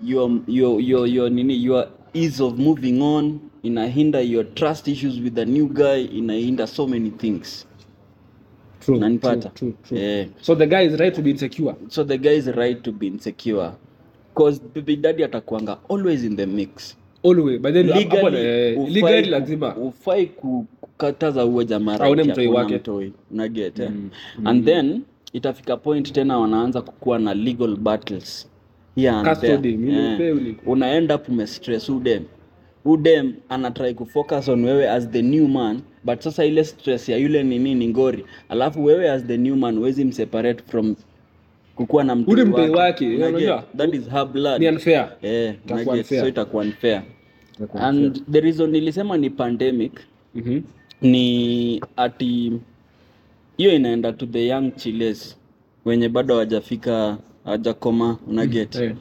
your 0.04 0.30
your 0.48 0.80
your 0.80 1.08
your 1.08 1.30
nini 1.30 1.64
your 1.64 1.88
ease 2.14 2.42
of 2.42 2.58
moving 2.58 3.02
on 3.02 3.38
ina 3.62 3.86
hinder 3.86 4.20
your 4.30 4.54
trust 4.54 4.88
issues 4.88 5.20
with 5.20 5.34
the 5.34 5.44
new 5.44 5.66
guy 5.68 6.04
ina 6.12 6.32
hinder 6.34 6.66
so 6.68 6.86
many 6.86 7.10
things. 7.10 7.66
True, 8.80 8.96
unanipata 8.96 9.48
true, 9.48 9.72
true, 9.72 9.88
true. 9.88 9.98
eh 10.00 10.28
so 10.40 10.54
the 10.56 10.66
guy 10.66 10.86
is 10.86 10.98
right 11.00 11.14
to 11.16 11.22
be 11.22 11.30
insecure? 11.30 11.74
So 11.88 12.04
the 12.04 12.18
guy 12.18 12.36
is 12.36 12.46
right 12.46 12.82
to 12.82 12.92
be 12.92 13.06
insecure. 13.06 13.72
Cause 14.34 14.60
baby 14.74 14.96
daddy 14.96 15.24
atakuanga 15.24 15.78
always 15.88 16.24
in 16.24 16.36
the 16.36 16.46
mix. 16.46 16.96
Always 17.22 17.60
but 17.60 17.72
then 17.74 17.86
legally 17.86 18.36
eh, 18.46 18.78
ufai 18.78 18.90
legally 18.94 19.26
lazima. 19.30 19.76
ufai 19.76 20.26
ku- 20.26 20.66
kukataza 21.06 21.44
uwe 21.44 21.64
jamaa 21.64 22.00
Aone 22.00 22.22
ya 22.22 22.28
mtoi 22.28 22.46
wake. 22.48 22.74
mtoi. 22.76 23.12
Unaget 23.30 23.78
eh? 23.78 23.90
Mm, 23.90 24.10
and 24.44 24.64
then 24.64 25.02
itafika 25.32 25.76
point 25.76 26.12
tena 26.12 26.38
wanaanza 26.38 26.82
kukuwa 26.82 27.18
na 27.18 27.34
legal 27.34 27.76
battles. 27.76 28.48
Mimi 28.96 29.94
Eh. 29.94 30.54
unaenda 30.66 31.14
up 31.16 31.28
umestress 31.28 31.88
udem. 31.88 32.22
Udem 32.84 33.34
anatry 33.48 33.94
kufocus 33.94 34.48
on 34.48 34.64
wewe 34.64 34.90
as 34.90 35.08
the 35.10 35.22
new 35.22 35.48
man. 35.48 35.80
But 36.04 36.20
sasa 36.20 36.44
ile 36.44 36.64
stress 36.64 37.08
ya 37.08 37.16
yule 37.16 37.42
nini 37.42 37.74
ni 37.74 37.88
ngori. 37.88 38.24
Alafu 38.48 38.84
wewe 38.84 39.10
as 39.10 39.24
the 39.26 39.36
new 39.36 39.56
man 39.56 39.78
wezi 39.78 40.04
mseparate 40.04 40.62
from 40.68 40.94
kukuwa 41.76 42.04
na 42.04 42.14
mtu 42.14 42.30
wake, 42.76 43.16
Unaget? 43.16 43.50
that 43.76 43.94
is 43.94 44.08
her 44.10 44.26
blood. 44.26 44.60
Ni 44.60 44.68
unfair. 44.68 45.08
Eh, 45.22 45.54
Itakuwa 45.66 45.96
unfair. 45.96 46.20
so 46.22 46.28
itakuwa 46.28 46.64
unfair. 46.64 47.02
And 47.74 48.22
the 48.32 48.40
reason 48.40 48.70
nilisema 48.70 49.16
ni 49.16 49.30
pandemic 49.30 49.92
Mhm. 50.34 50.60
Ni 51.02 51.80
ati 51.96 52.52
hiyo 53.56 53.72
inaenda 53.74 54.12
to 54.12 54.26
the 54.26 54.46
young 54.46 54.70
chiles 54.76 55.36
wenye 55.84 56.08
bado 56.08 56.34
hawajafika 56.34 57.18
hawajakoma 57.44 58.18
una 58.28 58.46
get. 58.46 58.74
Eh. 58.76 58.94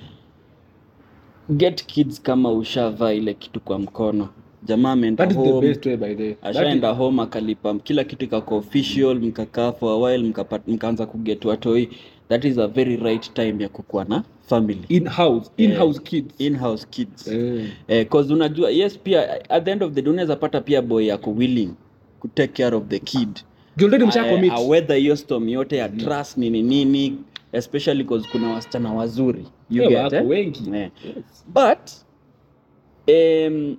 get 1.50 1.86
kids 1.86 2.22
kama 2.22 2.52
ushavaa 2.52 3.14
ile 3.14 3.34
kitu 3.34 3.60
kwa 3.60 3.80
mkono. 3.80 4.30
Jamaa 4.64 4.92
ameenda 4.92 5.28
that 5.28 5.36
home 5.36 5.68
best 5.68 5.86
way 5.86 5.98
by 5.98 6.16
the 6.16 6.24
way. 6.24 6.34
That 6.34 6.56
is- 6.56 6.58
ashaenda 6.60 6.90
home 6.92 7.22
akalipa 7.22 7.74
kila 7.80 8.04
kitu 8.04 8.26
ikako 8.26 8.58
official 8.58 9.16
mkakaa 9.20 9.72
for 9.72 9.90
a 9.92 9.96
while 9.98 10.34
mkaanza 10.68 11.06
kuget 11.06 11.46
watoi 11.46 11.90
that 12.30 12.46
is 12.46 12.58
a 12.58 12.68
very 12.68 12.98
right 12.98 13.34
time 13.34 13.64
ya 13.64 13.70
kukuwa 13.70 14.06
na 14.06 14.24
family. 14.42 14.80
Kids. 15.50 15.68
in-house 16.38 16.88
kids. 16.90 17.28
Eh. 17.28 17.66
Eh, 17.88 18.08
cause 18.08 18.34
unajua 18.34 18.72
yes 18.72 18.98
pia 19.00 19.50
at 19.50 19.64
the 19.66 19.72
end 19.72 19.84
of 19.84 19.94
the 19.94 20.02
day 20.02 20.12
unaweza 20.14 20.36
pata 20.36 20.62
pia 20.62 20.82
boy 20.82 21.08
yako 21.08 21.32
willing 21.32 21.70
take 22.28 22.54
care 22.54 22.76
of 22.76 22.84
the 22.88 23.00
kid 23.00 23.40
awether 24.52 24.98
hiyo 24.98 25.16
storm 25.16 25.50
yote 25.50 25.78
ya 25.78 25.90
trust 25.90 26.38
nini 26.38 26.62
nini 26.64 27.18
especially 27.52 28.04
cause 28.04 28.28
kuna 28.32 28.50
wasichana 28.54 28.94
wazuri 28.94 29.46
you 29.70 29.84
Eh, 29.84 29.90
get, 29.90 30.14
eh? 30.14 30.28
wengi 30.28 30.72
Eh. 30.76 30.90
but 31.48 31.78
um, 33.08 33.78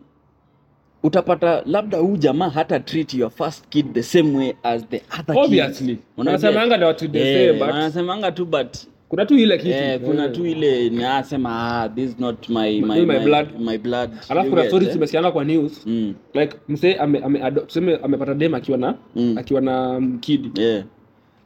utapata 1.02 1.62
labda 1.66 1.99
huu 1.99 2.16
jamaa 2.16 2.49
hata 2.49 2.80
treat 2.80 3.14
your 3.14 3.30
first 3.30 3.68
kid 3.68 3.92
the 3.92 4.02
same 4.02 4.38
way 4.38 4.52
as 4.62 4.88
the 4.88 5.02
other 5.20 5.38
Obviously. 5.38 5.46
kids. 5.66 5.80
Obviously. 5.80 5.99
Wanasemanga 6.16 6.76
na 6.76 6.92
the 6.94 7.08
same, 7.08 7.52
but- 7.52 7.61
wanasemanga 7.61 8.32
tu 8.32 8.44
but 8.46 8.76
kuna 9.12 9.26
tu 9.26 9.37
ile 9.38 9.59
kitu 9.59 9.71
Eh, 9.71 10.00
kuna 10.00 10.25
Eh. 10.25 10.33
tu 10.33 10.47
ile 10.47 10.90
nasema 10.90 11.50
ah, 11.83 11.88
this 11.88 12.11
is 12.11 12.19
not 12.21 12.49
my, 12.49 12.81
my, 12.81 13.00
My- 13.00 13.07
my 13.07 13.19
blood. 13.25 13.49
my 13.61 13.78
blood. 13.78 14.11
alafu 14.28 14.50
kuna 14.50 14.64
stories 14.64 14.88
eh? 14.88 14.95
tumesikianga 14.95 15.31
kwa 15.33 15.45
news 15.45 15.87
Mm, 15.87 16.14
like 16.35 16.57
msee 16.69 16.95
ame, 16.95 17.19
ame, 17.19 17.50
tuseme 17.50 17.97
amepata 18.02 18.35
dem 18.35 18.54
akiwa 18.54 18.78
na 18.78 18.95
Mm. 19.16 19.38
akiwa 19.38 19.61
na 19.61 20.00
mkidi 20.00 20.61
yeah, 20.62 20.85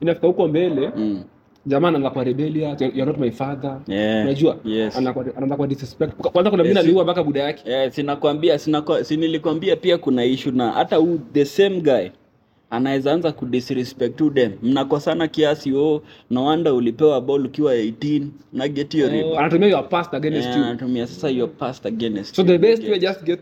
inafika 0.00 0.26
huko 0.26 0.48
mbele 0.48 0.90
mm, 0.96 1.22
jamaa 1.66 1.88
anaanza 1.88 2.10
kwa 2.10 2.24
rebellious 2.24 2.80
you're 2.80 3.04
not 3.04 3.18
my 3.18 3.30
father 3.30 3.80
yeah, 3.88 4.24
unajua 4.24 4.56
yes. 4.64 4.96
Anaanza 4.96 5.56
kwa 5.56 5.66
disrespect 5.66 6.12
kwanza 6.14 6.50
kuna 6.50 6.62
mimi 6.64 6.78
aliua 6.78 7.04
mpaka 7.04 7.22
buda 7.24 7.42
yake 7.42 7.70
Eh, 7.72 7.90
sinakwambia 7.92 8.58
sinakwambia 8.58 9.04
sinilikwambia 9.04 9.76
pia 9.76 9.98
kuna 9.98 10.24
issue 10.24 10.52
na 10.52 10.70
hata 10.72 10.96
huu 10.96 11.18
the 11.32 11.44
same 11.44 11.80
guy 11.80 12.08
anaweza 12.70 13.12
anza 13.12 13.32
kudisrespect 13.32 14.22
dem. 14.32 14.52
Mnakosana 14.62 15.28
kiasi 15.28 15.72
oh 15.74 16.02
no 16.30 16.44
wonder 16.44 16.72
ulipewa 16.72 17.20
ball 17.20 17.46
ukiwa 17.46 17.74
18 17.74 18.26
na 18.52 18.68
get 18.68 18.94
your 18.94 19.10
rib 19.10 19.26
Oh, 19.26 19.38
anatumia 19.38 19.68
your 19.68 19.88
past 19.88 20.14
against 20.14 20.48
you. 20.56 20.64
anatumia 20.64 21.06
sasa 21.06 21.28
your 21.30 21.48
past 21.56 21.86
against 21.86 22.34
so 22.36 22.42
you. 22.42 22.48
the 22.48 22.58
best 22.58 22.82
way 22.82 22.98
just 22.98 23.22
get 23.24 23.40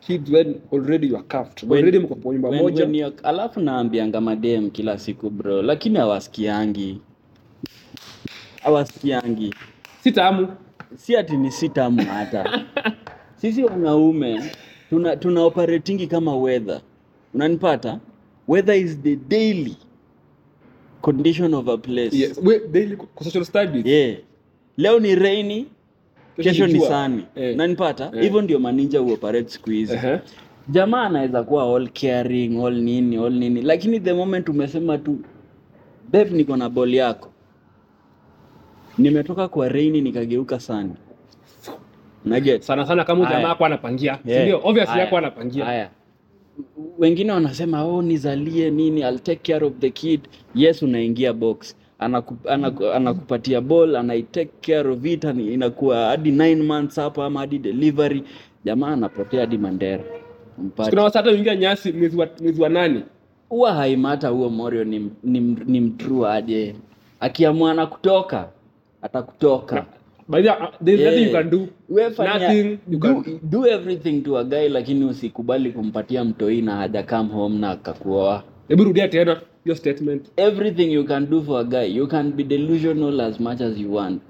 kids 0.00 0.30
when 0.30 0.54
already 0.72 1.06
you 1.08 1.16
are 1.16 1.24
cuffed. 1.28 1.62
When- 1.62 1.78
already 1.78 1.98
mko 1.98 2.32
nyumba 2.32 2.52
moja. 2.52 3.12
alafu 3.22 3.60
naambianga 3.60 4.20
madem 4.20 4.70
kila 4.70 4.98
siku 4.98 5.30
bro. 5.30 5.62
Lakini 5.62 5.98
hawasikiangi. 5.98 7.00
Hawasikiangi. 8.62 9.54
Si 10.02 10.12
tamu 10.12 10.48
si 10.96 11.16
ati 11.16 11.36
ni 11.36 11.50
si 11.50 11.68
tamu 11.68 12.02
hata. 12.04 12.64
Sisi 13.40 13.64
wanaume 13.64 14.42
tuna, 14.90 15.16
tuna 15.16 15.42
operatingi 15.44 16.06
kama 16.06 16.36
weather. 16.36 16.80
Unanipata 17.34 17.98
weather 18.48 18.74
is 18.76 18.98
the 19.02 19.16
daily 19.16 19.76
condition 21.02 21.54
of 21.54 21.68
a 21.68 21.76
place 21.78 22.16
yes 22.16 22.38
we 22.42 22.58
daily 22.68 22.98
social 23.22 23.44
studies 23.44 23.86
yeah. 23.86 24.16
leo 24.76 25.00
ni 25.00 25.14
rainy 25.14 25.66
Kesho 26.42 26.66
ni 26.66 26.80
sunny 26.80 26.86
jua. 26.86 26.90
nanipata 26.96 27.24
Eh. 27.42 27.54
unanipata 27.54 28.10
Eh. 28.14 28.22
hivyo 28.22 28.42
ndio 28.42 28.58
maninja 28.58 28.98
huoperate 28.98 29.48
siku 29.50 29.70
hizi 29.70 29.94
Ehe. 29.94 30.18
jamaa 30.68 31.02
anaweza 31.02 31.42
kuwa 31.42 31.76
all 31.76 31.88
caring 31.88 32.64
all 32.64 32.74
nini 32.82 33.16
all 33.16 33.32
nini 33.32 33.62
lakini 33.62 34.00
the 34.00 34.12
moment 34.12 34.48
umesema 34.48 34.98
tu 34.98 35.18
babe 36.12 36.30
niko 36.30 36.56
na 36.56 36.68
ball 36.68 36.94
yako 36.94 37.28
nimetoka 38.98 39.48
kwa 39.48 39.68
rain 39.68 39.92
nikageuka 40.02 40.60
sana 40.60 40.94
naget 42.24 42.62
sana 42.62 42.86
sana 42.86 43.04
kama 43.04 43.30
jamaa 43.30 43.48
hakuwa 43.48 43.66
anapangia 43.66 44.18
Yeah. 44.24 44.40
sindio 44.40 44.60
obviously 44.64 44.98
yako 44.98 45.18
anapangia 45.18 45.64
Haya. 45.64 45.90
Wengine 46.98 47.32
wanasema 47.32 47.84
oh, 47.84 48.02
nizalie 48.02 48.70
nini, 48.70 49.00
I'll 49.00 49.18
take 49.18 49.52
care 49.52 49.66
of 49.66 49.72
the 49.78 49.90
kid. 49.90 50.20
Yes, 50.54 50.82
unaingia 50.82 51.32
box. 51.32 51.76
Anaku, 51.98 52.36
anaku, 52.48 52.86
anakupatia 52.86 53.60
ball 53.60 53.96
anai 53.96 54.22
take 54.22 54.50
care 54.74 54.88
of 54.90 55.04
it, 55.06 55.24
inakuwa 55.24 56.06
hadi 56.06 56.30
9 56.30 56.62
months 56.62 56.96
hapo 56.96 57.22
ama 57.22 57.40
hadi 57.40 57.58
delivery, 57.58 58.22
jamaa 58.64 58.88
anapotea 58.88 59.40
hadi 59.40 59.58
Mandera. 59.58 60.04
Kuna 60.90 61.02
wasata 61.02 61.30
wingia 61.30 61.56
nyasi 61.56 61.92
mwezi 61.92 62.16
wa 62.16 62.28
mwezi 62.42 62.62
wa 62.62 62.68
nani? 62.68 63.02
Huwa 63.48 63.74
haimata 63.74 64.28
huo 64.28 64.48
Morio 64.50 64.84
ni, 64.84 65.10
ni, 65.24 65.40
ni 65.40 65.80
mtrua 65.80 66.34
aje, 66.34 66.74
akiamua 67.20 67.74
na 67.74 67.86
kutoka 67.86 68.48
atakutoka. 69.02 69.86
By 70.28 70.42
the 70.42 70.50
uh, 70.50 70.70
there's 70.84 71.00
Yeah. 71.00 71.10
nothing 71.10 71.26
you 71.26 71.32
can 71.32 71.50
do 71.50 71.68
Wefanya, 71.90 72.38
Nothing 72.38 72.78
you 72.88 72.98
do, 72.98 73.22
can- 73.22 73.40
do 73.50 73.66
everything 73.66 74.22
to 74.22 74.38
a 74.38 74.44
guy, 74.44 74.68
lakini 74.68 75.04
usikubali 75.04 75.72
kumpatia 75.72 76.24
mtoi 76.24 76.62
na 76.62 76.76
haja 76.76 77.02
come 77.02 77.28
home 77.32 77.58
na 77.58 77.70
akakuoa. 77.70 78.42
hebu 78.68 78.84
rudia 78.84 79.08
tena 79.08 79.40
your 79.64 79.76
statement 79.76 80.26
Everything 80.36 80.92
you 80.92 81.04
can 81.04 81.26
do 81.30 81.42
for 81.42 81.60
a 81.60 81.64
guy, 81.64 81.96
you 81.96 82.06
can 82.06 82.32
be 82.32 82.44
delusional 82.44 83.20
as 83.20 83.40
much 83.40 83.60
as 83.60 83.78
you 83.78 83.94
want. 83.94 84.22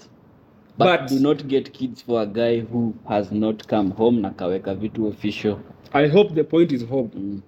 But, 0.78 0.88
But- 1.00 1.08
do 1.10 1.18
not 1.20 1.44
get 1.44 1.70
kids 1.72 2.04
for 2.04 2.20
a 2.22 2.26
guy 2.26 2.60
who 2.72 2.94
has 3.08 3.32
not 3.32 3.66
come 3.66 3.90
home 3.90 4.20
na 4.20 4.30
kaweka 4.30 4.74
vitu 4.74 5.06
official. 5.06 5.56
i 5.92 6.08
hope 6.08 6.34
the 6.34 6.44
point 6.44 6.72
is 6.72 6.86
home 6.86 7.08
Mm. 7.16 7.40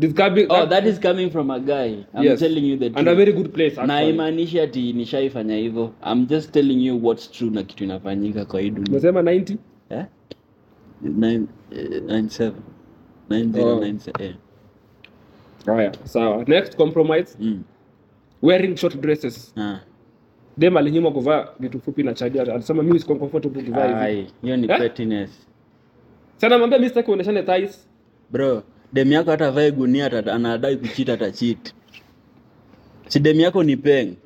This 0.00 0.14
guy 0.14 0.28
be, 0.30 0.46
Oh, 0.48 0.66
that 0.66 0.86
is 0.86 1.00
coming 1.00 1.30
from 1.30 1.50
a 1.50 1.58
guy. 1.60 2.04
I'm 2.14 2.24
Yes. 2.24 2.38
telling 2.40 2.64
you 2.64 2.76
the 2.78 2.86
and 2.94 3.08
a 3.08 3.14
very 3.14 3.32
good 3.32 3.52
place 3.52 3.76
na 3.86 4.02
imaanishi 4.02 4.60
ati 4.60 4.92
nishaifanya 4.92 5.56
hivyo. 5.56 5.92
I'm 6.12 6.26
just 6.26 6.52
telling 6.52 6.86
you 6.86 7.06
what's 7.06 7.30
true 7.30 7.50
na 7.50 7.62
kitu 7.62 7.84
inafanyika 7.84 8.44
kwa 8.44 8.60
hii 8.60 8.70
dunia. 8.70 8.90
umesema 8.90 9.22
90 9.22 9.56
Eh? 9.90 10.04
Eh, 13.30 13.98
eh. 14.20 14.34
haya 15.66 15.92
sawa 16.04 16.44
next 16.44 16.76
compromise 16.76 17.36
Mm. 17.40 17.62
wearing 18.42 18.76
short 18.76 18.96
dresses 19.00 19.54
Ah. 19.56 19.80
dem 20.56 20.76
alinyimwa 20.76 21.12
kuvaa 21.12 21.48
vitu 21.60 21.80
fupi 21.80 22.02
na 22.02 22.14
chadi 22.14 22.40
alisema 22.40 22.82
mimi 22.82 22.98
siko 23.00 23.14
comfortable 23.14 23.62
kuvaa 23.62 24.06
hivi 24.06 24.30
hiyo 24.42 24.56
ni 24.56 24.70
Eh? 24.72 24.78
pettiness. 24.78 25.46
sana 26.36 26.58
mwambia 26.58 26.78
mimi 26.78 26.88
sitaki 26.88 27.06
kuoneshane 27.06 27.42
thighs 27.42 27.88
Bro, 28.30 28.62
dem 28.92 29.12
yako 29.12 29.30
hata 29.30 29.50
vae 29.50 29.70
gunia 29.70 30.10
anadai 30.34 30.76
kuchita 30.76 31.12
atachit. 31.12 31.74
Si 33.08 33.20
demu 33.20 33.40
yako 33.40 33.62
ni 33.62 33.76
peng. 33.76 34.16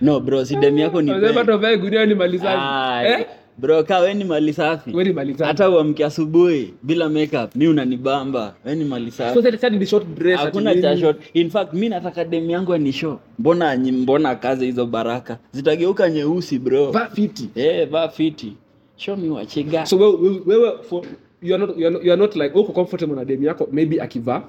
No 0.00 0.20
bro, 0.20 0.44
si 0.44 0.56
demu 0.56 0.78
yako 0.78 1.02
ni 1.02 1.12
peng. 1.12 1.34
hata 1.34 1.56
vae 1.56 1.76
gunia 1.76 2.06
ni 2.06 2.14
mali 2.14 2.38
safi 2.38 3.06
eh 3.06 3.26
Bro, 3.58 3.84
ka 3.84 3.98
wewe 3.98 4.14
ni 4.14 4.24
mali 4.24 4.52
safi. 4.52 4.90
wewe 4.90 5.04
ni 5.04 5.12
mali 5.12 5.32
safi 5.32 5.44
Hata 5.44 5.70
uamke 5.70 6.04
asubuhi 6.04 6.74
bila 6.82 7.08
makeup, 7.08 7.54
mi 7.56 7.68
unanibamba. 7.68 8.54
Wewe 8.64 8.76
ni 8.76 8.84
mali 8.84 9.10
safi. 9.10 9.34
so 9.34 9.42
sasa 9.42 9.70
ni 9.70 9.86
short 9.86 10.06
dress 10.18 10.40
hakuna 10.40 10.74
cha 10.82 10.96
short. 10.96 11.20
In 11.34 11.50
fact 11.50 11.72
mi 11.72 11.88
nataka 11.88 12.24
demu 12.24 12.50
yangu 12.50 12.76
ni 12.78 12.92
show. 12.92 13.18
Mbona 13.38 13.76
mbona 13.76 14.34
kaze 14.34 14.66
hizo 14.66 14.86
baraka 14.86 15.38
zitageuka 15.52 16.10
nyeusi 16.10 16.58
bro. 16.58 16.90
Va 16.90 17.08
fiti 17.14 17.48
Eh, 17.54 17.88
va 17.90 18.08
fiti. 18.08 18.56
Show 18.96 19.16
me 19.16 19.28
what 19.28 19.56
you 19.56 19.64
got. 19.64 19.84
so 19.86 19.96
wewe- 19.96 20.40
wewe 20.46 20.72
for 20.88 21.02
you 21.42 21.54
are 21.54 21.58
not 21.66 21.76
you 21.78 21.86
are 21.86 21.90
not, 21.90 22.04
you 22.04 22.12
are 22.12 22.16
not 22.16 22.36
like 22.36 22.54
uko 22.54 22.72
comfortable 22.74 23.14
na 23.16 23.24
dem 23.24 23.42
yako 23.42 23.68
maybe 23.72 23.96
akivaa. 24.00 24.42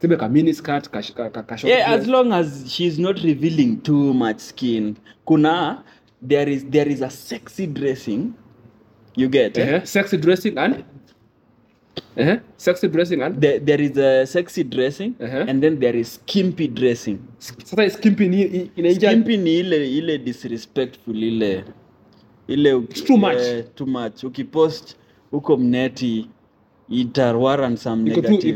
Sema 0.00 0.16
ka 0.16 0.28
mini 0.28 0.52
skirt 0.52 0.88
ka, 0.90 1.02
ka, 1.02 1.28
ka, 1.30 1.42
ka 1.42 1.56
short 1.56 1.70
yeah, 1.70 1.90
as 1.90 2.06
long 2.06 2.32
as 2.32 2.64
she's 2.72 2.98
not 2.98 3.18
revealing 3.24 3.80
too 3.82 4.14
much 4.14 4.38
skin. 4.38 4.96
Kuna 5.26 5.82
there 6.22 6.48
is 6.48 6.64
there 6.64 6.88
is 6.88 7.00
a 7.02 7.10
sexy 7.10 7.66
dressing. 7.66 8.32
You 9.16 9.28
get 9.28 9.58
eh? 9.58 9.62
Eh, 9.76 9.84
sexy 9.84 10.16
dressing 10.16 10.56
and? 10.58 10.84
Eh 12.16 12.38
sexy 12.56 12.88
dressing 12.88 13.22
and? 13.22 13.40
There, 13.40 13.58
there 13.58 13.80
is 13.80 13.96
a 13.98 14.24
sexy 14.26 14.62
dressing 14.64 15.14
Uh-huh. 15.20 15.44
and 15.48 15.62
then 15.62 15.78
there 15.80 15.96
is 15.96 16.12
skimpy 16.12 16.68
dressing. 16.68 17.18
Sasa 17.38 17.90
skimpy 17.90 18.28
ni 18.28 18.70
inaingia 18.76 19.10
skimpy 19.10 19.36
ni 19.36 19.58
ile 19.60 19.90
ile 19.98 20.18
disrespectful 20.18 21.16
ile 21.22 21.64
ile 22.48 22.70
It's 22.90 23.02
too 23.04 23.16
much. 23.16 23.36
uh, 23.38 23.62
too 23.74 23.86
much. 23.86 24.24
Ukipost 24.24 24.96
uko 25.32 25.56
mneti 25.56 26.28
ita 26.90 27.36
warrant 27.36 27.78
some 27.78 28.02
negative. 28.28 28.52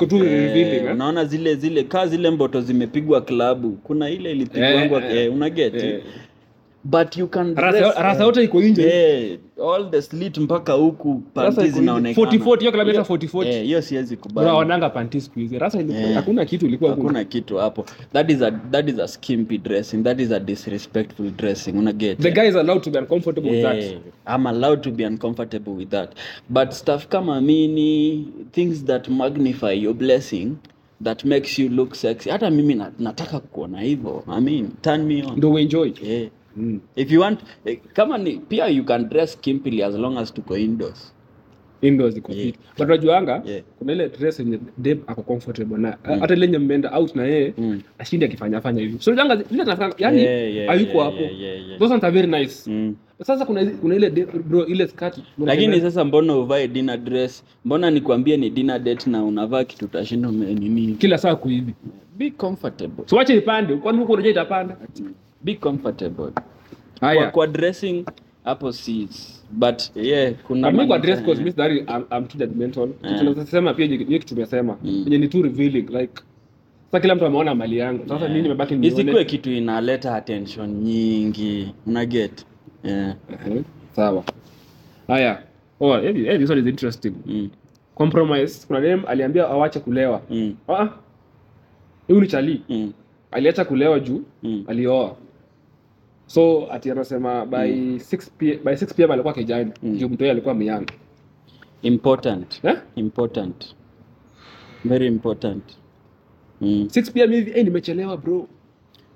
eh? 0.76 0.92
unaona 0.94 1.24
zile 1.24 1.54
zile 1.54 1.82
kaa 1.84 2.06
zile 2.06 2.30
mboto 2.30 2.60
zimepigwa 2.60 3.20
klabu 3.20 3.70
kuna 3.72 4.10
ile 4.10 4.30
ilipigwangwa 4.32 5.04
Eh, 5.04 5.16
eh, 5.16 5.24
eh, 5.26 5.34
una 5.34 5.50
get 5.50 5.74
eh. 5.74 6.02
But 6.84 7.16
you 7.16 7.26
can 7.26 7.54
Rasa- 7.56 8.24
yote 8.24 8.44
iko 8.44 8.60
nje. 8.62 8.82
eh, 8.82 9.38
all 9.72 9.90
the 9.90 10.02
slit 10.02 10.38
mpaka 10.38 10.72
huku 10.72 11.22
panties 11.34 11.72
zinaonekana 11.74 12.26
40-40, 12.30 12.58
hiyo 12.60 12.72
kilomita 12.72 12.92
Hiyo- 13.02 13.04
40-40. 13.04 13.48
eh, 13.48 13.64
hiyo 13.64 13.82
siwezi 13.82 14.16
kubali 14.16 14.46
bro 14.48 14.56
wananga 14.56 14.90
panty 14.90 15.20
siku 15.20 15.38
hizi 15.38 15.58
rasa 15.58 15.80
ilikuwa- 15.80 16.08
Eh. 16.10 16.14
hakuna 16.14 16.44
kitu 16.44 16.66
ilikuwa 16.66 16.90
hakuna 16.90 17.24
kitu 17.24 17.56
hapo 17.56 17.84
that 18.12 18.30
is 18.30 18.42
a 18.42 18.50
that 18.50 18.88
is 18.88 18.98
a 18.98 19.08
skimpy 19.08 19.58
dressing 19.58 20.02
that 20.02 20.20
is 20.20 20.32
a 20.32 20.40
disrespectful 20.40 21.30
dressing 21.30 21.72
una 21.72 21.92
get 21.92 22.18
the 22.18 22.30
guy 22.30 22.48
is 22.48 22.56
allowed 22.56 22.82
to 22.82 22.90
be 22.90 22.98
uncomfortable 22.98 23.50
with 23.50 23.64
Eh, 23.64 23.90
that 23.92 24.36
I'm 24.36 24.46
allowed 24.46 24.80
to 24.82 24.90
be 24.90 25.06
uncomfortable 25.06 25.70
with 25.72 25.88
that. 25.88 26.10
But 26.48 26.70
stuff 26.70 27.06
kama 27.08 27.40
mini, 27.40 28.28
things 28.52 28.84
that 28.84 29.08
magnify 29.08 29.72
your 29.82 29.94
blessing, 29.94 30.48
that 31.04 31.24
makes 31.24 31.58
you 31.58 31.68
look 31.68 31.94
sexy. 31.94 32.30
Hata 32.30 32.50
mimi 32.50 32.82
nataka 32.98 33.40
kuona 33.40 33.80
hivyo. 33.80 34.24
I 34.28 34.40
mean, 34.40 34.68
turn 34.80 35.02
me 35.02 35.22
on. 35.26 35.36
ndo 35.36 35.58
enjoy 35.58 35.92
Yeah. 36.02 36.28
Mm. 36.56 36.80
If 36.96 37.10
you 37.12 37.20
want, 37.20 37.40
eh, 37.64 37.78
kama 37.92 38.18
ni, 38.18 38.36
pia 38.48 38.66
you 38.68 38.84
can 38.84 39.08
dress 39.08 39.40
kimpily 39.40 39.82
as 39.82 39.94
long 39.94 40.18
as 40.18 40.34
tuko 40.34 40.56
indoors. 40.58 41.14
indoors 41.82 42.16
iko 42.16 42.32
Yeah. 42.32 42.52
but 42.78 42.86
unajuanga 42.86 43.42
Yeah. 43.46 43.62
kuna 43.78 43.92
ile 43.92 44.08
dress 44.08 44.40
yenye 44.40 44.58
dem 44.78 44.98
ako 45.06 45.22
comfortable 45.22 45.78
na 45.78 45.96
hata 46.20 46.34
ile 46.34 46.46
yenye 46.46 46.58
mmeenda 46.58 46.90
out 46.98 47.14
na 47.16 47.24
yeye 47.24 47.54
Mm. 47.58 47.80
ashindi 47.98 48.24
akifanya 48.26 48.60
fanya 48.60 48.80
hivi 48.80 48.96
so 49.00 49.10
unajuanga 49.10 49.44
ile 49.50 49.64
tunafanya 49.64 49.94
yani 49.98 50.22
Yeah, 50.22 50.54
yeah, 50.54 50.68
hayuko 50.68 50.92
yeah, 50.92 51.04
hapo 51.04 51.22
yeah, 51.22 51.40
yeah, 51.40 51.66
yeah. 51.68 51.78
those 51.78 51.94
are 51.94 52.10
very 52.10 52.26
nice 52.26 52.70
Mm. 52.70 52.94
sasa 53.22 53.44
kuna 53.46 53.66
kuna 53.66 53.94
ile 53.96 54.10
de- 54.10 54.24
bro 54.26 54.66
ile 54.66 54.88
skirt 54.88 55.18
Lakini 55.38 55.80
sasa 55.80 56.04
mbona 56.04 56.36
uvae 56.36 56.68
dinner 56.68 56.98
dress? 56.98 57.44
Mbona 57.64 57.90
nikwambie 57.90 58.36
ni 58.36 58.50
dinner 58.50 58.78
date 58.78 59.10
na 59.10 59.24
unavaa 59.24 59.64
kitu 59.64 59.84
utashinda 59.84 60.30
nini? 60.30 60.92
kila 60.94 61.18
saa 61.18 61.34
kuhivi 61.36 61.74
Be 62.18 62.30
comfortable. 62.30 63.04
so 63.06 63.16
wache 63.16 63.36
ipande 63.36 63.76
kwani 63.76 63.98
huko 63.98 64.12
unajua 64.12 64.30
itapanda 64.30 64.76
Be 65.44 65.54
comfortable. 65.54 66.32
haya 67.00 67.30
kwa 67.30 67.46
dressing 67.46 68.04
hapo 68.44 68.72
si 68.72 69.08
but 69.50 69.96
yeah 69.96 70.32
kuna 70.46 70.70
mimi 70.70 70.86
kwa 70.86 70.98
dress 70.98 71.22
code 71.22 71.38
mimi 71.38 71.52
dari 71.52 71.78
I'm, 72.10 72.24
too 72.26 72.38
judgmental 72.38 72.88
Eh. 73.02 73.18
tunasema 73.18 73.74
pia 73.74 73.86
hiyo 73.86 73.98
kitu 73.98 74.26
tumesema 74.34 74.76
Mm. 74.84 75.04
ni 75.08 75.28
too 75.28 75.42
revealing 75.42 75.82
like 75.90 76.22
sasa 76.86 77.00
kila 77.00 77.14
mtu 77.14 77.26
ameona 77.26 77.54
mali 77.54 77.78
yangu 77.78 78.08
sasa 78.08 78.28
mimi 78.28 78.42
nimebaki 78.42 78.74
isikuwe 78.82 79.24
kitu 79.24 79.50
inaleta 79.52 80.14
attention 80.14 80.70
nyingi 80.70 81.74
una 81.86 82.06
get 82.06 82.46
yeah. 82.84 83.16
Mhm. 83.46 83.62
sawa 83.96 84.24
haya 85.06 85.42
oh 85.80 85.98
hey, 86.00 86.12
hey, 86.12 86.38
this 86.38 86.50
one 86.50 86.60
is 86.60 86.66
interesting 86.66 87.12
mm. 87.26 87.50
compromise 87.94 88.66
kuna 88.66 88.80
dem 88.80 89.02
aliambia 89.06 89.48
awache 89.48 89.80
kulewa 89.80 90.22
Mm. 90.30 90.54
ah 90.68 90.88
huyu 92.08 92.20
ni 92.20 92.26
chali 92.26 92.62
Mm. 92.68 92.92
aliacha 93.30 93.64
kulewa 93.64 94.00
juu 94.00 94.22
Mm. 94.42 94.64
alioa 94.66 95.16
so 96.26 96.72
ati 96.72 96.90
anasema 96.90 97.46
by 97.46 97.56
6 97.96 98.30
p 98.38 98.56
by 98.64 98.70
6 98.72 98.94
pm 98.94 99.10
alikuwa 99.10 99.34
kijana 99.34 99.72
Mm. 99.82 99.96
juu 99.96 100.08
mtoi 100.08 100.30
alikuwa 100.30 100.54
myang 100.54 100.84
important. 101.82 102.60
Eh? 102.64 102.76
Important. 102.96 103.74
Very 104.84 105.06
important. 105.06 105.62
Mm. 106.60 106.86
6 106.90 107.12
pm 107.12 107.32
hivi 107.32 107.50
eh 107.54 107.64
nimechelewa 107.64 108.16
bro. 108.16 108.48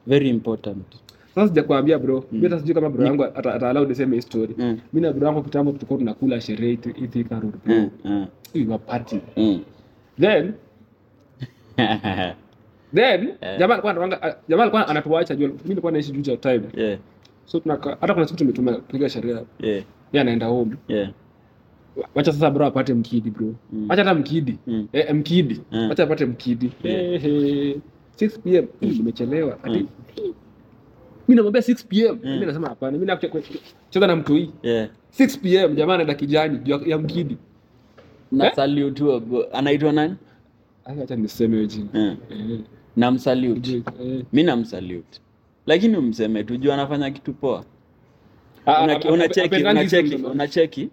Very 0.06 0.28
important. 0.28 0.86
Sasa 1.34 1.48
sijakwambia 1.48 1.98
bro. 1.98 2.24
Mimi 2.32 2.58
sijui 2.58 2.74
kama 2.74 2.90
bro 2.90 3.06
yangu 3.06 3.24
ata, 3.24 3.54
ata 3.54 3.70
allow 3.70 3.86
the 3.86 3.94
same 3.94 4.20
story. 4.22 4.54
Mm. 4.58 4.78
mimi 4.92 5.06
na 5.06 5.12
bro 5.12 5.26
yangu 5.28 5.42
kitambo 5.42 5.72
tulikuwa 5.72 5.98
tunakula 5.98 6.40
sherehe 6.40 6.72
iti- 6.72 7.08
Thika 7.08 7.40
road 7.40 7.54
bro. 7.64 7.74
Mm. 7.74 7.90
Mm. 8.04 8.26
we 8.54 8.64
were 8.64 8.78
party. 8.78 9.20
Mm. 9.36 9.60
then 10.20 10.52
then 12.94 13.28
Eh. 13.40 13.58
jamaa 13.58 13.74
alikuwa 13.82 14.08
jamaa 14.48 14.62
alikuwa 14.62 14.88
anatuacha 14.88 15.34
jua 15.34 15.48
mimi 15.48 15.60
nilikuwa 15.68 15.92
naishi 15.92 16.12
juu 16.12 16.30
ya 16.30 16.36
time 16.36 16.62
yeah. 16.76 16.98
so 17.44 17.60
tunaka 17.60 17.96
hata 18.00 18.14
kuna 18.14 18.26
siku 18.26 18.38
tumetuma 18.38 18.72
piga 18.72 19.08
sheria. 19.08 19.32
Yeah. 19.34 19.44
yeye 20.12 20.20
anaenda 20.20 20.46
home 20.46 20.76
Yeah. 20.88 21.10
wacha 22.14 22.32
sasa 22.32 22.50
bro 22.50 22.66
apate 22.66 22.94
mkidi 22.94 23.30
bro 23.30 23.54
Mm. 23.72 23.86
wacha 23.88 24.04
hata 24.04 24.14
mkidi 24.20 24.58
Mm. 24.66 24.88
eh, 24.92 25.14
mkidi 25.14 25.60
Mm. 25.72 25.88
wacha 25.88 26.02
apate 26.04 26.26
mkidi 26.26 26.72
Yeah. 26.82 27.22
Hey, 27.22 27.40
hey. 27.40 27.74
6 28.16 28.38
pm 28.38 28.66
mm. 28.82 28.88
nimechelewa 28.96 29.58
ati 29.64 29.86
mimi 31.28 31.36
namwambia 31.36 31.62
6 31.62 31.84
pm 31.88 32.18
mimi 32.30 32.46
nasema 32.46 32.68
hapana 32.68 32.92
mimi 32.92 33.06
nakucheza 33.06 34.06
na 34.06 34.16
mtu 34.16 34.34
hii 34.34 34.50
Yeah. 34.62 34.88
6 35.18 35.38
pm 35.40 35.74
jamaa 35.76 35.94
anaenda 35.94 36.14
kijani 36.14 36.60
ya- 36.86 36.98
mkidi 36.98 37.36
na 38.32 38.46
Eh? 38.46 38.52
salute 38.54 39.04
anaitwa 39.52 39.92
nani 39.92 40.14
acha 40.86 41.16
niseme 41.16 41.66
jina 41.66 41.88
Eh. 41.94 42.16
Eh, 42.30 42.60
namsalute 42.96 43.74
eh. 43.76 44.22
mi 44.32 44.42
namsalute 44.42 45.20
lakini 45.66 45.96
umseme 45.96 46.44
tu 46.44 46.56
juu 46.56 46.72
anafanya 46.72 47.10
kitu 47.10 47.32
poa. 47.32 47.64
Ah, 48.66 48.72
ah, 48.76 48.82
unacheki 49.12 49.56
unacheki 49.64 50.14
unacheki 50.14 50.88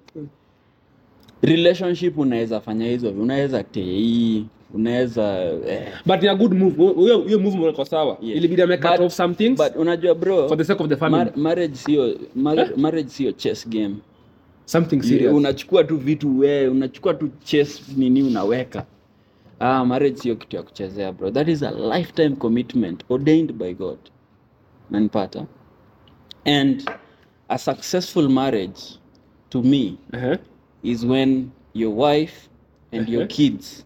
relationship 1.41 2.17
unaweza 2.17 2.62
fanya 2.62 2.86
hizo 2.88 3.10
unaweza 3.10 3.63
tei 3.63 4.45
unaweza 4.73 5.43
eh. 5.67 5.88
but 6.06 6.23
a 6.23 6.36
good 6.36 6.53
move. 6.53 6.75
Huyo 6.93 7.17
huyo 7.19 7.39
move 7.39 7.69
uko 7.69 7.86
sawa? 7.86 8.17
Ilibidi 8.21 8.62
ame 8.62 8.77
cut 8.77 8.99
off 8.99 9.13
some 9.13 9.34
things? 9.36 9.58
but 9.58 9.75
unajua 9.75 10.15
bro 10.15 10.47
for 10.47 10.58
the 10.58 10.63
sake 10.63 10.84
of 10.84 10.89
the 10.89 10.95
family. 10.95 11.23
mar- 11.25 11.38
marriage 11.38 11.75
sio 11.75 12.17
mar- 12.36 12.77
marriage 12.77 13.10
sio 13.10 13.32
chess 13.32 13.69
game. 13.69 13.95
Something 14.65 15.01
serious. 15.01 15.34
unachukua 15.34 15.84
tu 15.84 15.97
vitu 15.97 16.39
wewe, 16.39 16.67
unachukua 16.67 17.13
tu 17.13 17.29
chess 17.43 17.82
nini 17.97 18.23
unaweka 18.23 18.86
ah 19.60 19.86
marriage 19.86 20.18
sio 20.18 20.36
kitu 20.36 20.56
ya 20.56 20.63
kuchezea 20.63 21.12
bro. 21.12 21.32
That 21.32 21.48
is 21.48 21.63
a 21.63 21.72
lifetime 21.72 22.36
commitment 22.36 23.04
ordained 23.10 23.54
by 23.54 23.74
god. 23.74 23.98
Nanipata 24.92 25.46
and 26.46 26.92
a 27.50 27.58
successful 27.58 28.30
marriage 28.30 29.00
to 29.50 29.62
me 29.63 29.98
uh-huh. 30.13 30.38
is 30.84 31.06
when 31.06 31.52
your 31.74 31.94
wife 31.96 32.50
and 32.92 33.10
your 33.10 33.24
Uh-huh. 33.24 33.36
kids 33.36 33.86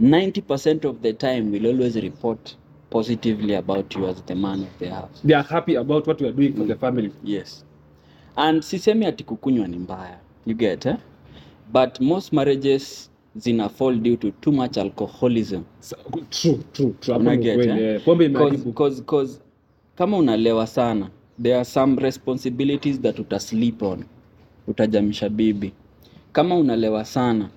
90% 0.00 0.84
of 0.84 1.02
the 1.02 1.12
time 1.12 1.50
will 1.52 1.66
always 1.66 1.96
report 1.96 2.56
positively 2.90 3.54
about 3.54 3.94
you 3.94 4.06
as 4.08 4.22
the 4.22 4.34
man 4.34 4.62
of 4.62 4.78
the 4.78 4.88
house. 4.90 5.20
They 5.24 5.34
are 5.34 5.42
happy 5.42 5.74
about 5.74 6.06
what 6.06 6.20
you 6.20 6.28
are 6.28 6.32
doing 6.32 6.54
for 6.56 6.64
the 6.64 6.74
family. 6.76 7.12
Yes. 7.22 7.64
And 8.36 8.62
sisemi 8.62 9.06
ati 9.06 9.24
kukunywa 9.24 9.68
ni 9.68 9.76
mbaya. 9.78 10.18
You 10.46 10.54
get 10.54 10.86
eh? 10.86 10.96
but 11.72 12.00
most 12.00 12.32
marriages 12.32 13.09
zina 13.36 13.68
fall 13.68 13.96
due 13.96 14.16
to 14.16 14.30
too 14.30 14.52
much 14.52 14.76
alcoholism. 14.78 15.62
True 16.30 16.58
true 16.72 16.94
true. 17.00 17.14
Una 17.16 17.36
get, 17.36 17.56
eh? 17.78 18.00
Cause, 18.38 18.72
cause, 18.74 19.02
cause, 19.02 19.40
kama 19.96 20.16
unalewa 20.16 20.66
sana 20.66 21.10
there 21.42 21.56
are 21.56 21.64
some 21.64 21.96
responsibilities 22.02 23.00
that 23.00 23.18
utasleep 23.18 23.82
on. 23.82 24.04
Utajamisha 24.68 25.28
bibi. 25.28 25.72
Kama 26.32 26.56
unalewa 26.56 27.04
sana 27.04 27.48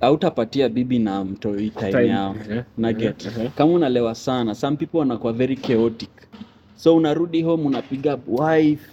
hautapatia 0.00 0.68
bibi 0.68 0.98
na 0.98 1.24
mtoi 1.24 1.70
time, 1.70 2.06
yao. 2.06 2.36
eh, 2.50 2.64
na 2.78 2.90
eh, 2.90 2.96
get 2.96 3.26
eh. 3.26 3.50
kama 3.54 3.72
unalewa 3.72 4.14
sana 4.14 4.54
some 4.54 4.76
people 4.76 4.98
wanakuwa 4.98 5.32
very 5.32 5.56
chaotic. 5.56 6.10
So 6.76 6.96
unarudi 6.96 7.42
home 7.42 7.66
unapiga 7.66 8.18
wife 8.26 8.90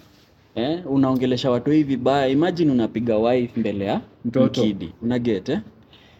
eh, 0.55 0.79
unaongelesha 0.91 1.51
watoi 1.51 1.83
vibaya. 1.83 2.27
Imagine 2.27 2.71
unapiga 2.71 3.17
wife 3.17 3.59
mbele 3.59 3.85
ya 3.85 4.01
mkidi. 4.25 4.93
Una 5.01 5.19
get 5.19 5.49
eh? 5.49 5.59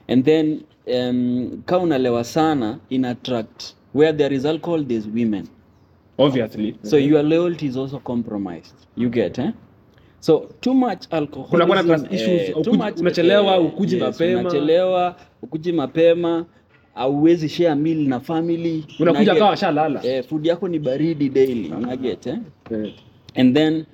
and 0.08 0.26
then 0.26 0.62
um, 0.88 1.62
kama 1.66 1.84
unalewa 1.84 2.24
sana 2.24 2.80
in 2.90 3.06
attract. 3.06 3.64
Where 3.94 4.14
there 4.18 4.36
is 4.36 4.46
alcohol 4.46 4.86
there's 4.86 5.06
women. 5.08 5.48
Obviously. 6.18 6.76
So 6.84 6.98
your 6.98 7.24
loyalty 7.24 7.66
is 7.66 7.78
also 7.78 8.00
compromised. 8.00 8.76
You 8.98 9.10
get 9.10 9.40
eh? 9.40 9.52
so 10.20 10.50
too 10.62 10.74
much 10.74 11.06
alcohol 11.12 11.48
kuna 11.50 11.66
na 11.66 11.84
trust 11.84 12.12
issues, 12.12 12.50
ukuji- 12.50 13.00
unachelewa, 13.00 13.60
ukuji 13.60 13.98
mapema. 13.98 14.40
unachelewa 14.42 15.16
ukuji 15.42 15.72
mapema. 15.72 16.46
Auwezi 16.96 17.50
share 17.50 17.76
meal 17.76 17.98
na 18.08 18.20
family. 18.20 18.86
Unakuja 19.00 19.36
kawa 19.36 19.58
shalala 19.58 20.06
eh, 20.06 20.24
food 20.24 20.46
yako 20.46 20.68
ni 20.68 20.80
baridi 20.80 21.30
daily. 21.30 21.72
Una 21.78 21.96
get 21.98 22.28
eh? 22.28 22.38
eh. 22.72 22.94
and 23.36 23.56
then 23.56 23.86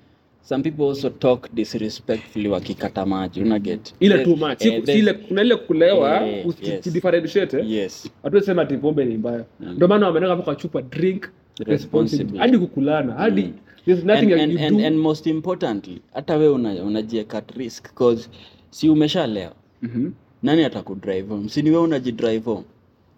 some 0.43 0.63
people 0.63 0.83
also 0.85 1.09
talk 1.09 1.49
disrespectfully 1.53 2.47
wakikata 2.49 3.05
maji 3.05 3.41
una 3.41 3.59
get? 3.59 3.93
Ile 3.99 4.23
too 4.25 4.35
much. 4.35 4.65
Eh, 4.65 4.83
Si- 4.85 4.91
ile 4.99 5.13
kuna 5.13 5.41
ile 5.41 5.55
kulewa 5.55 6.27
Eh, 6.27 6.45
yes. 6.61 6.93
differentiate 6.93 7.57
yes. 7.67 8.09
ati 8.57 8.77
pombe 8.77 9.05
ni 9.05 9.17
mbaya. 9.17 9.45
Mm. 9.59 9.73
ndio 9.75 9.87
maana 9.87 10.05
wameneka 10.07 10.29
hapo 10.31 10.43
kwa 10.43 10.55
chupa 10.55 10.81
drink 10.81 11.29
Responsibly. 11.65 12.37
hadi 12.37 12.57
kukulana 12.57 13.13
hadi 13.13 13.53
there's 13.85 14.03
nothing 14.03 14.33
and, 14.33 14.41
and, 14.41 14.53
you 14.53 14.59
and, 14.67 14.77
do. 14.79 14.87
and 14.87 14.97
most 14.97 15.27
importantly 15.27 16.01
hata 16.13 16.37
we 16.37 16.47
una- 16.47 16.83
unajieka 16.83 17.37
at 17.37 17.51
risk 17.57 17.93
cause 17.93 18.29
si 18.69 18.89
umeshalewa. 18.89 19.51
Mhm. 19.81 20.11
nani 20.43 20.63
atakudrive 20.63 21.27
home? 21.29 21.49
Si 21.49 21.61
ni 21.61 21.69
wewe 21.69 21.83
unajidrive 21.83 22.45
home? 22.45 22.63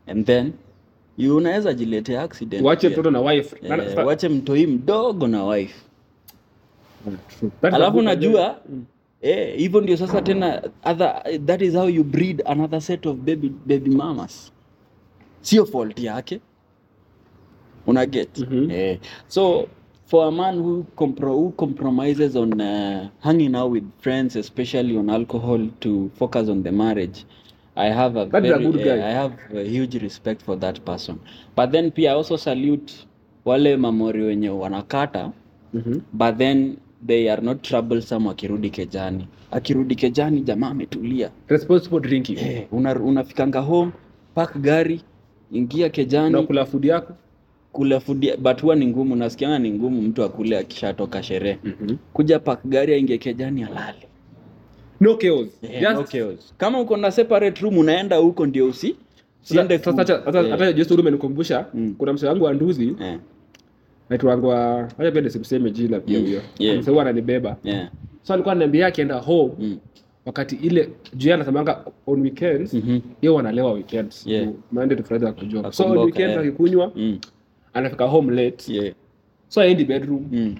And 0.07 0.25
then 0.25 0.51
you 1.17 1.35
unaweza 1.37 1.73
jiletea 1.73 2.21
accident 2.21 2.63
wache 2.65 2.89
mtoto 2.89 3.11
na 3.11 3.21
wife. 3.21 3.55
Yeah, 3.61 4.05
wache 4.07 4.29
mtoi 4.29 4.67
mdogo 4.67 5.27
na 5.27 5.45
wife 5.45 5.75
True. 5.75 5.81
That 5.81 6.91
is 6.91 6.91
a 6.91 6.92
alafu 7.61 8.01
najua. 8.01 8.59
Mm. 8.69 8.83
eh, 9.21 9.57
hivyo 9.57 9.81
ndio 9.81 9.97
sasa 9.97 10.21
tena 10.21 10.61
other, 10.83 11.23
that 11.45 11.61
is 11.61 11.73
how 11.73 11.89
you 11.89 12.03
breed 12.03 12.41
another 12.45 12.81
set 12.81 13.05
of 13.05 13.17
baby, 13.17 13.49
baby 13.65 13.89
mamas 13.89 14.51
sio 15.41 15.65
fault 15.65 15.99
yake 15.99 16.39
una 17.87 18.05
get 18.05 18.37
Mhm. 18.39 18.71
eh, 18.71 18.99
so 19.27 19.67
for 20.05 20.27
a 20.27 20.31
man 20.31 20.59
who, 20.59 20.85
compro 20.95 21.33
who 21.35 21.51
compromises 21.51 22.35
on 22.35 22.61
uh, 22.61 23.07
hanging 23.19 23.55
out 23.55 23.71
with 23.71 23.83
friends 23.99 24.35
especially 24.35 24.97
on 24.97 25.09
alcohol 25.09 25.67
to 25.79 26.09
focus 26.15 26.49
on 26.49 26.63
the 26.63 26.71
marriage 26.71 27.25
i 27.75 27.89
have 27.93 28.19
a 28.19 28.23
is 28.23 28.51
a 28.51 28.59
good 28.59 28.83
guy. 28.83 28.99
Uh, 28.99 29.05
i 29.05 29.11
have 29.13 29.33
a 29.57 29.63
huge 29.63 29.95
respect 30.01 30.41
for 30.43 30.59
that 30.59 30.79
person 30.81 31.15
but 31.55 31.71
then 31.71 31.91
pia 31.91 32.11
i 32.11 32.15
also 32.15 32.37
salute 32.37 32.93
wale 33.45 33.77
mamori 33.77 34.23
wenye 34.23 34.49
wanakata 34.49 35.31
Mhm. 35.73 36.01
but 36.13 36.37
then 36.37 36.77
they 37.07 37.31
are 37.31 37.41
not 37.41 37.61
troublesome 37.61 38.29
akirudi 38.29 38.69
kejani. 38.69 39.27
Akirudi 39.51 39.95
kejani 39.95 40.41
jamaa 40.41 40.69
ametulia. 40.69 41.29
Responsible 41.47 41.99
drinking. 41.99 42.37
Eh, 42.37 42.67
una, 42.71 42.95
unafikanga 42.99 43.59
home 43.59 43.91
park 44.35 44.57
gari 44.57 45.01
ingia 45.51 45.89
kejani. 45.89 46.35
Unakula 46.35 46.65
food 46.65 46.85
yako. 46.85 47.13
Kula 47.71 47.99
food 47.99 48.37
but 48.37 48.61
huwa 48.61 48.75
ni 48.75 48.87
ngumu 48.87 49.15
nasikianga 49.15 49.59
ni 49.59 49.71
ngumu 49.71 50.01
mtu 50.01 50.23
akule 50.23 50.57
akishatoka 50.57 51.23
sherehe. 51.23 51.57
Mhm. 51.63 51.95
kuja 52.13 52.39
park 52.39 52.59
gari 52.65 52.93
aingie 52.93 53.17
kejani 53.17 53.63
alale. 53.63 54.07
No 55.01 55.15
chaos. 55.15 55.47
Eh, 55.61 55.81
Just- 55.81 55.93
no 55.93 56.03
chaos. 56.03 56.53
kama 56.57 56.79
uko 56.81 56.97
na 56.97 57.11
separate 57.11 57.61
room 57.61 57.77
unaenda 57.77 58.17
huko 58.17 58.45
ndio 58.45 58.67
usi 58.67 58.95
Sasa- 59.41 59.61
hata- 60.25 60.69
eh, 60.69 60.75
just 60.75 60.91
umenikumbusha 60.91 61.65
Mm. 61.73 61.95
kuna 61.97 62.13
msee 62.13 62.27
wangu 62.29 62.43
wa 62.45 62.53
nduzi 62.53 62.95
eh, 63.01 63.19
naitwangwa 64.09 64.79
acha 64.97 65.11
pia 65.11 65.21
nisimseme 65.21 65.71
jina 65.71 65.99
pia 65.99 66.19
Mm. 66.19 66.25
huyo 66.25 66.41
Yeah. 66.59 66.99
ananibeba 67.01 67.57
yeah. 67.63 67.89
so 68.23 68.33
alikuwa 68.33 68.51
ananiambia 68.51 68.87
akienda 68.87 69.15
home 69.15 69.51
mm. 69.59 69.77
wakati 70.25 70.55
ile 70.55 70.89
juu 71.13 71.33
anasemanga 71.33 71.85
on 72.07 72.21
weekends 72.21 72.73
Mhm. 72.73 72.99
yeye 73.21 73.35
wanalewa 73.35 73.71
weekends 73.73 74.27
Yeah. 74.27 74.49
Monday 74.71 74.97
to 74.97 75.03
Friday 75.03 75.29
akujua 75.29 75.71
so 75.73 75.85
on 75.85 75.97
weekends 75.97 76.37
akikunywa 76.37 76.91
Mm. 76.95 77.19
anafika 77.73 78.05
home 78.05 78.43
late 78.43 78.73
Yeah. 78.73 78.93
so 79.47 79.61
aendi 79.61 79.85
bedroom 79.85 80.27
Mm. 80.31 80.55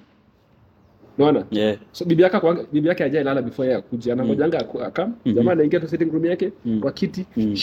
unaona 1.18 1.46
Yeah. 1.52 1.78
so 1.92 2.06
bibi 2.06 2.24
yake 2.24 2.40
kwa 2.40 2.66
bibi 2.74 2.88
yake 2.88 3.04
ajai 3.04 3.42
before 3.42 3.68
yeye 3.68 3.80
akuje. 3.80 4.12
anangojanga 4.12 4.66
mm. 4.74 4.82
akam 4.84 5.14
Mhm. 5.26 5.36
jamaa 5.36 5.52
anaingia 5.52 5.80
tu 5.80 5.88
sitting 5.88 6.12
room 6.12 6.26
yake 6.26 6.52
Mm. 6.66 6.80
kwa 6.82 6.92
kiti 6.92 7.26
Mm. 7.38 7.56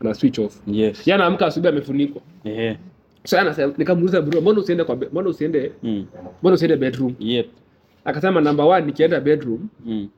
na 0.00 0.14
switch 0.14 0.38
off 0.38 0.60
Yes. 0.66 1.06
yeye 1.08 1.14
anaamka 1.14 1.46
asubuhi 1.46 1.68
amefunikwa 1.68 2.22
Yeah. 2.44 2.76
So 3.26 3.38
anasema 3.40 3.72
nikamuuliza 3.78 4.22
bro 4.22 4.40
mbona 4.40 4.60
usiende 4.60 4.84
kwa 4.84 4.96
mbona 4.96 5.28
usiende 5.28 5.72
Mm. 5.82 6.06
mbona 6.40 6.54
usiende 6.54 6.76
bedroom 6.76 7.14
Yep. 7.18 7.46
akasema 8.04 8.40
number 8.40 8.66
one 8.66 8.86
nikienda 8.86 9.20
bedroom 9.20 9.68
Mm. 9.86 10.08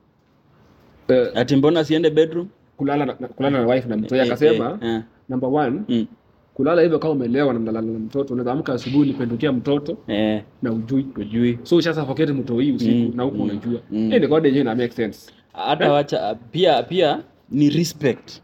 uh, 1.09 1.37
ati 1.39 1.55
mbona 1.55 1.83
siende 1.83 2.09
bedroom 2.09 2.47
kulala 2.77 3.05
na, 3.05 3.13
kulala 3.13 3.59
na 3.61 3.67
wife 3.73 3.89
na 3.89 3.97
mtoto 3.97 4.15
Eh, 4.15 4.23
akasema 4.23 4.77
eh, 4.81 4.89
eh. 4.89 5.01
number 5.29 5.49
one 5.49 5.81
Mm. 5.89 6.05
kulala 6.53 6.81
hivyo 6.81 6.99
kama 6.99 7.13
umelewa 7.13 7.53
na 7.53 7.59
mlala 7.59 7.81
na 7.81 7.99
mtoto 7.99 8.33
unaweza 8.33 8.51
amka 8.51 8.73
asubuhi 8.73 9.07
nipendukia 9.07 9.51
mtoto 9.51 9.97
Eh, 10.07 10.41
na 10.61 10.71
ujui 10.73 11.05
ujui 11.17 11.59
so 11.63 11.75
ushasafokete 11.75 12.33
mtoi 12.33 12.71
usiku 12.71 12.95
Mm, 12.95 13.11
na 13.15 13.23
huko 13.23 13.35
mm, 13.37 13.41
unajua 13.43 13.81
mm. 13.91 13.99
mm. 13.99 14.05
ndio 14.15 14.45
yenyewe 14.45 14.63
na 14.63 14.75
make 14.75 14.91
sense 14.93 15.31
hata 15.53 15.91
wacha 15.91 16.35
pia 16.51 16.83
pia 16.83 17.23
ni 17.51 17.69
respect 17.69 18.41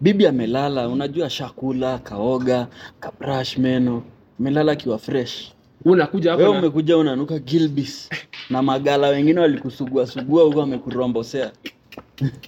bibi 0.00 0.26
amelala 0.26 0.88
unajua 0.88 1.30
shakula 1.30 1.98
kaoga 1.98 2.66
kabrush 3.00 3.58
meno 3.58 4.02
amelala 4.40 4.72
akiwa 4.72 4.98
fresh. 4.98 5.52
Unakuja 5.84 6.30
hapa 6.30 6.42
wewe, 6.42 6.58
umekuja 6.58 6.96
unanuka 6.96 7.38
gilbis. 7.38 8.10
Na 8.50 8.62
magala 8.62 9.08
wengine 9.08 9.40
walikusugua 9.40 10.06
sugua 10.06 10.42
huko 10.44 10.58
wamekurombosea. 10.60 11.52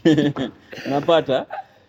Unapata? 0.86 1.46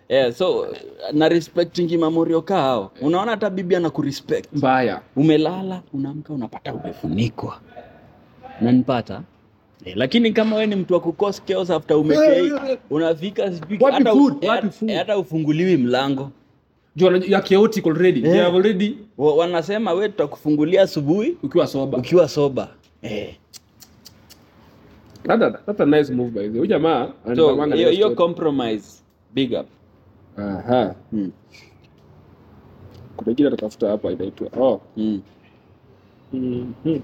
Yeah, 0.10 0.34
so 0.34 0.68
na 1.14 1.30
respecting 1.30 1.98
mamorio 1.98 2.44
hao. 2.48 2.92
Unaona 3.02 3.32
hata 3.32 3.50
bibi 3.50 3.76
anakurespect. 3.76 4.54
Mbaya. 4.54 5.02
Umelala 5.16 5.82
unaamka 5.94 6.34
unapata 6.34 6.74
umefunikwa. 6.74 7.60
Nanipata 8.62 9.14
eh, 9.14 9.22
lakini 9.96 10.32
kama 10.32 10.56
we 10.56 10.68
ni 10.68 10.76
mtu 10.76 10.94
wa 10.94 11.00
kukos 11.00 11.42
chaos 11.46 11.70
after 11.70 11.98
umekei 11.98 12.52
unafika 12.90 13.52
hata, 13.92 14.10
eh, 14.42 14.64
eh, 14.88 14.98
hata 14.98 15.18
ufunguliwi 15.18 15.78
mlango. 15.78 16.32
Juu 16.96 17.06
wana- 17.06 17.26
you 17.26 17.36
are 17.38 17.48
chaotic 17.48 17.88
already. 17.88 18.22
Yeah. 18.24 18.36
you 18.38 18.44
have 18.44 18.58
already 18.58 18.98
Wa- 19.18 19.36
wanasema 19.36 19.94
we 19.94 20.10
tutakufungulia 20.10 20.82
asubuhi 20.82 21.38
ukiwa 21.44 21.68
soba 21.68 21.98
ukiwa 21.98 22.28
soba 22.30 22.68
eh. 23.02 23.36
that, 25.28 25.40
that, 25.40 25.66
that's 25.66 25.80
a 25.82 25.86
nice 25.86 26.14
move 26.14 26.32
by 26.32 26.50
the 26.50 26.60
way. 26.60 26.68
Jamaa 26.68 27.08
so 27.36 27.66
hiyo 27.76 27.90
hiyo 27.92 28.08
compromise 28.16 28.88
big 29.34 29.52
up. 29.52 29.68
Aha. 30.38 30.96
Kuna 33.18 33.32
ingine 33.32 33.48
atatafuta 33.48 33.90
hapa 33.90 34.12
inaitwa 34.12 34.48
oh. 34.64 34.82
Fo- 34.98 36.62
eh, 36.86 37.02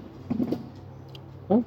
tusha- 1.48 1.62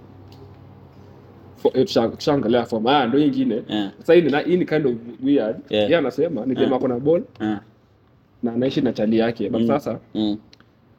tushaangalia 1.71 2.65
form 2.65 2.87
ah 2.87 3.07
ndio 3.07 3.19
nyingine 3.19 3.63
sasa 3.99 4.13
hii 4.13 4.21
ni 4.21 4.31
hii 4.45 4.57
ni 4.57 4.65
kind 4.65 4.85
of 4.87 4.93
weird 5.23 5.55
Yeah. 5.69 5.83
yeye 5.85 5.97
anasema 5.97 6.45
ni 6.45 6.55
dema 6.55 6.79
kuna 6.79 6.99
ball 6.99 7.23
yeah. 7.41 7.61
na 8.43 8.53
anaishi 8.53 8.81
na 8.81 8.93
chali 8.93 9.17
yake 9.17 9.49
but 9.49 9.61
Mm. 9.61 9.67
sasa 9.67 9.99
Mm. 10.15 10.37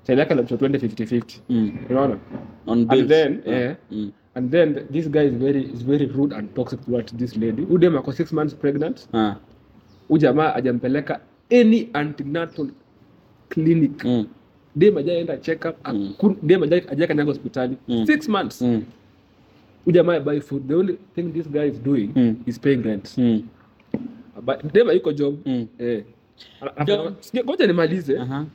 chali 0.02 0.20
yake 0.20 0.32
anamtoa 0.32 0.58
20 0.58 0.78
50 0.78 1.04
50 1.06 1.40
Mm. 1.48 1.72
unaona 1.90 2.18
On 2.66 2.86
and 2.88 3.08
then 3.08 3.40
yeah. 3.46 3.60
yeah. 3.60 3.76
Mm. 3.90 4.10
and 4.34 4.50
then 4.50 4.74
this 4.92 5.10
guy 5.10 5.26
is 5.26 5.32
very 5.32 5.62
is 5.62 5.84
very 5.86 6.06
rude 6.06 6.36
and 6.36 6.54
toxic 6.54 6.80
towards 6.86 7.16
this 7.16 7.36
lady 7.36 7.62
udem 7.70 7.96
ako 7.96 8.10
6 8.12 8.32
months 8.34 8.54
pregnant 8.56 9.08
Ah. 9.12 9.34
huyu 10.08 10.18
jamaa 10.20 10.54
ajampeleka 10.54 11.20
any 11.62 11.88
antenatal 11.92 12.66
clinic 13.48 14.04
Mm. 14.04 14.26
dem 14.76 14.96
ajaenda 14.96 15.36
check 15.36 15.64
up 15.64 15.88
Mm. 15.94 16.14
dem 16.42 16.62
ajakanyaga 16.62 17.24
hospitali 17.24 17.76
Mm. 17.88 18.04
6 18.06 18.28
months 18.28 18.62
Mm. 18.62 18.82
Huyu 19.84 19.94
jamaa 19.94 20.20
buy 20.20 20.40
food 20.40 20.68
the 20.68 20.74
only 20.74 20.98
thing 21.14 21.22
this 21.22 21.48
guy 21.50 21.68
is 21.68 21.82
doing 21.82 22.10
Mm. 22.16 22.36
is 22.46 22.60
paying 22.60 22.82
rent 22.82 23.18
Mm. 23.18 23.42
But 24.42 24.72
Dema 24.72 24.92
yuko 24.92 25.12
job 25.12 25.34
Mm. 25.46 25.66
eh 25.78 26.04
ana- 26.76 27.12
sikia, 27.20 27.44
ngoja 27.44 27.66
nimalize 27.66 28.18
Aha. 28.18 28.46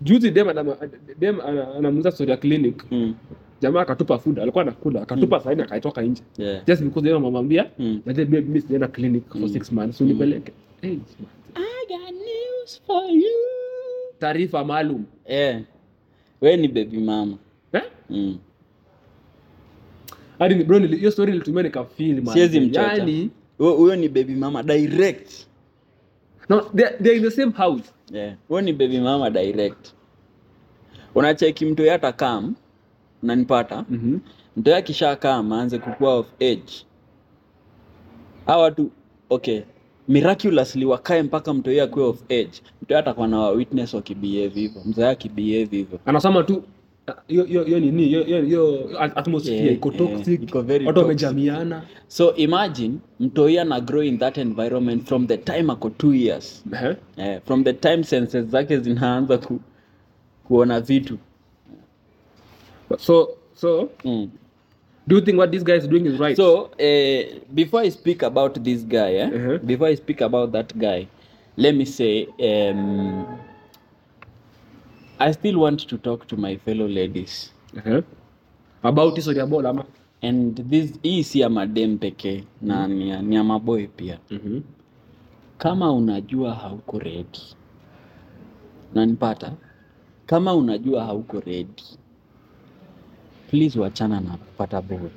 juzi 0.00 0.30
Dema 0.30 0.54
Dema 0.54 0.76
dem 1.18 1.40
anamuuza 1.76 2.10
story 2.10 2.30
ya 2.30 2.36
clinic 2.36 2.84
Mm. 2.90 3.14
jamaa 3.60 3.80
akatupa 3.80 4.18
food 4.18 4.38
alikuwa 4.38 4.62
anakula 4.62 5.02
akatupa 5.02 5.40
saini 5.40 5.62
akaitoka 5.62 6.02
nje 6.02 6.22
Yeah. 6.38 6.64
just 6.66 6.82
because 6.82 7.06
Dema 7.08 7.20
mamwambia, 7.20 7.70
Mm. 7.78 8.00
that 8.04 8.16
baby 8.16 8.40
mimi 8.40 8.60
sijaenda 8.60 8.88
clinic 8.88 9.24
for 9.28 9.48
six 9.48 9.72
months 9.72 10.00
unipeleke 10.00 10.52
hey, 10.80 10.98
I 11.54 11.86
got 11.88 12.10
news 12.12 12.82
for 12.86 13.02
you. 13.10 13.30
taarifa 14.18 14.64
maalum 14.64 15.04
Eh. 15.24 15.62
We 16.40 16.56
ni 16.56 16.68
baby 16.68 16.98
mama. 16.98 17.36
eh 17.72 17.82
Mm. 18.10 18.38
Hadi 20.38 20.54
bro 20.64 20.78
hiyo 20.78 21.10
story 21.10 21.32
nilitumia 21.32 21.62
nikafeel 21.62 22.22
man 22.22 22.34
Siwezi 22.34 22.60
mchocha. 22.60 22.92
yani 22.92 23.30
Huyo 23.58 23.96
ni 23.96 24.08
baby 24.08 24.34
mama 24.34 24.62
direct. 24.62 25.30
no 26.48 26.60
they 26.60 26.84
they 27.02 27.08
are 27.12 27.16
in 27.16 27.22
the 27.22 27.30
same 27.30 27.52
house 27.52 27.84
Yeah. 28.12 28.34
Huyo 28.48 28.60
ni 28.60 28.72
baby 28.72 28.98
mama 29.00 29.30
direct. 29.30 29.86
Unacheki 31.14 31.66
mtu 31.66 31.82
yata 31.84 32.12
kam 32.12 32.54
unanipata? 33.22 33.84
mhm 33.90 34.18
Mtu 34.56 34.70
yake 34.70 34.86
kisha 34.86 35.16
kam 35.16 35.52
aanze 35.52 35.78
kukua 35.78 36.14
of 36.14 36.26
age. 36.40 36.86
Hawa 38.46 38.62
watu 38.62 38.90
okay. 39.30 39.60
Miraculously 40.08 40.84
wakae 40.84 41.22
mpaka 41.22 41.54
mtu 41.54 41.70
yeye 41.70 41.82
akuwe 41.82 42.04
of 42.04 42.22
age. 42.22 42.62
Mtu 42.82 42.96
atakuwa 42.96 43.28
na 43.28 43.48
witness 43.48 43.94
wakibehave 43.94 44.60
hivyo. 44.60 44.82
Mzee 44.84 45.06
akibehave 45.08 45.76
hivyo. 45.76 45.98
anasema 46.06 46.42
tu 46.42 46.62
hiyo 47.28 47.44
hiyo 47.64 47.80
nini 47.80 48.04
hiyo 48.04 49.00
atmosphere 49.00 49.56
Yeah, 49.64 49.74
iko 49.74 49.90
toxic 49.90 50.54
watu 50.86 51.00
wamejamiana 51.00 51.82
So 52.08 52.34
imagine 52.34 52.94
mtoi 53.20 53.58
ana 53.58 53.80
grow 53.80 54.02
in 54.02 54.18
that 54.18 54.38
environment 54.38 55.04
from 55.04 55.26
the 55.26 55.36
time 55.36 55.72
ako 55.72 55.90
two 55.90 56.14
years. 56.14 56.64
eh 56.72 56.96
Eh, 57.16 57.40
from 57.46 57.64
the 57.64 57.72
time 57.72 58.04
senses 58.04 58.46
zake 58.46 58.78
zinaanza 58.78 59.38
ku, 59.38 59.60
kuona 60.48 60.80
vitu. 60.80 61.18
so 62.98 63.28
so 63.54 63.88
Mm. 64.04 64.28
do 65.06 65.16
you 65.16 65.22
think 65.22 65.38
what 65.38 65.50
this 65.50 65.64
guy 65.64 65.76
is 65.76 65.88
doing 65.88 66.06
is 66.06 66.20
right 66.20 66.36
So 66.36 66.70
uh, 66.80 67.40
before 67.54 67.80
I 67.86 67.90
speak 67.90 68.22
about 68.22 68.62
this 68.64 68.84
guy, 68.86 69.14
eh, 69.14 69.28
Uh-huh. 69.28 69.58
before 69.58 69.88
I 69.92 69.96
speak 69.96 70.20
about 70.20 70.52
that 70.52 70.74
guy, 70.76 71.06
let 71.56 71.74
me 71.74 71.84
say 71.84 72.26
um, 72.40 73.26
I 75.18 75.32
still 75.32 75.58
want 75.60 75.86
to 75.88 75.98
talk 75.98 76.26
to 76.28 76.36
my 76.36 76.56
fellow 76.56 76.88
ladies. 76.88 77.52
eh 77.86 78.02
about 78.82 79.14
hizo 79.16 79.32
ya 79.32 79.46
bola 79.46 79.68
ama 79.70 79.84
And 80.22 80.70
this 80.70 80.92
hii 81.02 81.24
si 81.24 81.40
ya 81.40 81.48
madem 81.48 81.98
pekee 81.98 82.44
na 82.62 82.88
mm 82.88 83.00
ya- 83.02 83.22
ni 83.22 83.34
ya 83.34 83.44
maboy 83.44 83.86
pia. 83.86 84.18
mhm 84.30 84.60
Kama 85.58 85.92
unajua 85.92 86.54
hauko 86.54 86.98
ready, 86.98 87.40
nanipata. 88.94 89.52
Kama 90.26 90.54
unajua 90.54 91.04
hauko 91.04 91.40
ready, 91.40 91.82
please 93.50 93.80
wachana 93.80 94.20
na 94.20 94.36
kupata 94.36 94.82
ball, 94.82 95.10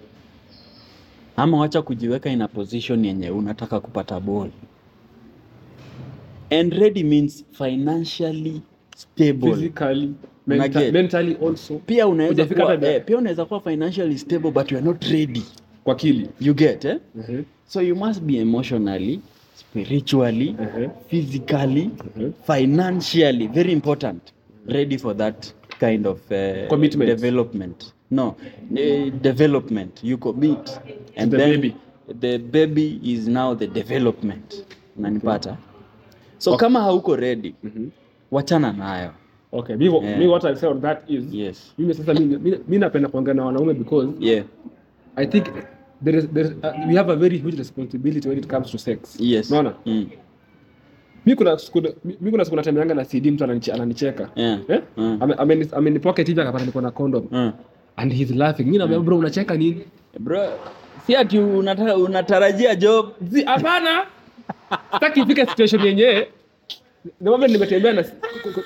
ama 1.36 1.58
wacha 1.60 1.82
kujiweka 1.82 2.30
in 2.30 2.42
a 2.42 2.48
position 2.48 3.06
yenye 3.06 3.30
unataka 3.30 3.80
kupata 3.80 4.20
ball. 4.20 4.50
And 6.52 6.74
ready 6.74 7.04
means 7.04 7.46
financially 7.52 8.62
stable. 9.00 9.54
physically 9.54 10.14
mental, 10.48 10.92
mentally 10.92 11.38
also 11.48 11.76
Pia 11.86 12.08
unaweza 12.08 12.46
kuwa, 12.46 12.88
eh, 12.88 13.04
pia 13.06 13.18
unaweza 13.18 13.46
kuwa 13.46 13.60
financially 13.62 14.18
stable 14.18 14.52
but 14.52 14.72
you 14.72 14.78
are 14.78 14.86
not 14.88 15.04
ready. 15.04 15.44
kwa 15.84 15.94
akili 15.94 16.30
You 16.42 16.54
get 16.54 16.86
eh? 16.86 16.98
mhm 17.16 17.44
So 17.68 17.82
you 17.82 17.96
must 17.96 18.22
be 18.22 18.38
emotionally, 18.38 19.20
spiritually, 19.56 20.56
mhm 20.60 20.90
physically, 21.08 21.90
Mhm. 22.18 22.32
financially 22.48 23.48
very 23.48 23.72
important 23.72 24.22
ready 24.68 24.98
for 24.98 25.18
that 25.18 25.54
kind 25.80 26.08
of 26.08 26.20
uh, 26.32 26.68
Commitment. 26.68 27.10
development 27.10 27.94
no 28.12 28.36
uh, 28.72 29.10
development 29.22 30.04
you 30.04 30.18
commit 30.18 30.82
and 31.16 31.32
the 31.32 31.38
then 31.38 31.52
baby. 31.52 31.76
the 32.20 32.38
baby 32.38 33.00
is 33.04 33.28
now 33.28 33.56
the 33.56 33.68
development 33.68 34.66
unanipata 34.98 35.58
so 36.38 36.52
Okay. 36.52 36.60
kama 36.60 36.80
hauko 36.82 37.16
ready 37.16 37.56
mhm 37.64 37.90
wachana 38.32 38.72
nayo. 38.74 39.12
Okay 39.52 39.76
mimi 39.76 39.94
Yeah. 39.96 40.18
mimi 40.18 40.28
what 40.32 40.46
I 40.46 40.56
say 40.56 40.70
on 40.70 40.82
that 40.82 41.04
is 41.10 41.24
yes. 41.34 41.74
mimi 41.78 41.94
sasa 41.94 42.13
mimi 42.13 42.38
mimi- 42.38 42.80
napenda 42.80 43.10
kuongea 43.10 43.34
na 43.34 43.46
wanaume 43.46 43.74
because 43.74 44.10
yeah. 44.20 44.44
I 45.15 45.26
think 45.28 45.46
there 46.04 46.20
is 46.20 46.28
there 46.34 46.46
is, 46.48 46.54
uh, 46.63 46.88
we 46.89 46.96
have 46.96 47.12
a 47.12 47.15
very 47.15 47.38
huge 47.38 47.58
responsibility 47.58 48.28
when 48.30 48.38
it 48.38 48.48
comes 48.48 48.72
to 48.72 48.78
sex. 48.78 49.15
Yes. 49.20 49.52
Unaona? 49.52 49.74
Mm. 49.86 50.08
mimi 51.26 51.36
kuna 51.38 51.58
siku 51.58 51.82
mimi 52.06 52.32
kuna 52.32 52.46
siku 52.46 52.56
natembeanga 52.56 52.94
na 52.94 53.06
CD 53.06 53.32
mtu 53.32 53.44
ananiche- 53.44 53.74
ananicheka. 53.74 54.30
Yeah. 54.36 54.60
Eh? 54.68 54.82
Mm. 54.98 55.18
ame 55.38 55.68
ameni 55.72 56.00
pocket 56.00 56.28
hivi 56.28 56.42
akapata 56.42 56.65
niko 56.65 56.82
na 56.82 56.92
condom. 56.92 57.28
Mm. 57.32 57.52
and 57.98 58.13
he's 58.13 58.32
laughing. 58.32 58.63
Mimi 58.63 58.78
naambia 58.78 59.00
bro 59.00 59.18
unacheka 59.18 59.58
nini? 59.58 59.84
Bro 60.20 60.48
si 61.08 61.15
ati 61.15 61.39
unatarajia 61.39 62.76
job? 62.76 63.06
Hapana. 63.46 64.06
Sitaki 64.94 65.20
ifike 65.20 65.46
situation 65.46 65.86
yenyewe 65.86 66.28
ndio 67.22 67.32
moment 67.32 67.52
nimetembea 67.54 67.94
na 67.94 68.04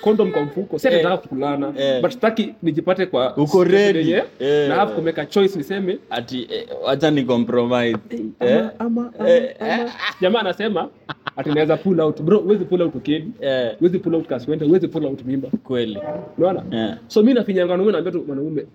condom 0.02 0.32
kwa 0.32 0.42
mfuko 0.44 0.80
si 0.80 0.88
Eh. 0.88 0.94
nataka 0.94 1.18
kukulana 1.18 1.74
Eh. 1.78 2.02
but 2.02 2.12
sitaki 2.12 2.54
nijipate 2.64 3.06
kwa 3.06 3.38
Uko 3.38 3.64
ready. 3.64 4.00
yenyewe, 4.00 4.24
Eh. 4.40 4.70
na 4.70 4.76
have 4.76 4.96
to 4.96 5.02
make 5.02 5.22
a 5.22 5.26
choice 5.26 5.58
niseme 5.58 5.98
ati 6.10 6.48
eh, 6.52 6.68
wacha 6.86 7.12
ni 7.12 7.24
compromise 7.24 7.98
eh? 8.40 8.60
ama, 8.60 8.72
ama, 8.80 9.12
ama, 9.20 9.30
Eh, 9.30 9.56
ama. 9.60 9.92
jamaa 10.22 10.40
anasema 10.40 10.90
ati 11.36 11.50
naweza 11.50 11.78
pull 11.78 12.00
out 12.00 12.22
bro 12.22 12.40
huwezi 12.40 12.66
pull 12.66 12.82
out 12.82 13.02
kid 13.04 13.32
eh, 13.42 13.76
huwezi 13.80 14.00
pull 14.00 14.16
out 14.16 14.28
kaswende 14.28 14.66
huwezi 14.66 14.88
pull 14.88 15.06
out 15.06 15.26
mimba 15.26 15.50
kweli 15.64 16.00
unaona 16.38 16.64
eh. 16.72 16.96
so 17.08 17.22
mimi 17.22 17.34
nafinyanga 17.34 17.72
wanaume 17.72 17.92
naambia 17.92 18.12
tu 18.12 18.26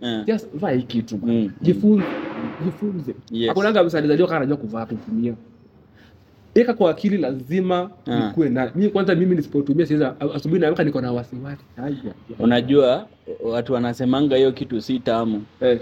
Eh. 0.03 0.25
just 0.27 0.49
vaa 0.55 0.71
hii 0.71 0.83
kitu. 0.83 1.19
Mm. 1.23 1.51
jifunze 1.61 2.05
jifunze 2.65 3.15
Yes. 3.31 3.49
hakunanga 3.49 3.85
msalizaliwa 3.85 4.29
kana 4.29 4.37
anajua 4.41 4.57
kuvaa 4.57 4.87
tutumia 4.87 5.35
eka 6.61 6.75
kwa 6.75 6.91
akili 6.91 7.17
lazima 7.19 7.91
Ah. 8.07 8.29
ikuwe 8.31 8.49
na 8.49 8.71
mimi 8.75 8.91
kwanza 8.91 9.15
mimi 9.15 9.37
nisipotumia 9.37 9.87
siweza 9.87 10.15
asubuhi 10.35 10.61
naamka 10.61 10.85
niko 10.85 11.01
na 11.01 11.13
wasiwasi. 11.13 11.63
Unajua 12.39 13.07
watu 13.43 13.73
wanasemanga 13.73 14.37
hiyo 14.37 14.53
kitu 14.53 14.81
si 14.81 14.99
tamu. 14.99 15.45
Eh, 15.61 15.81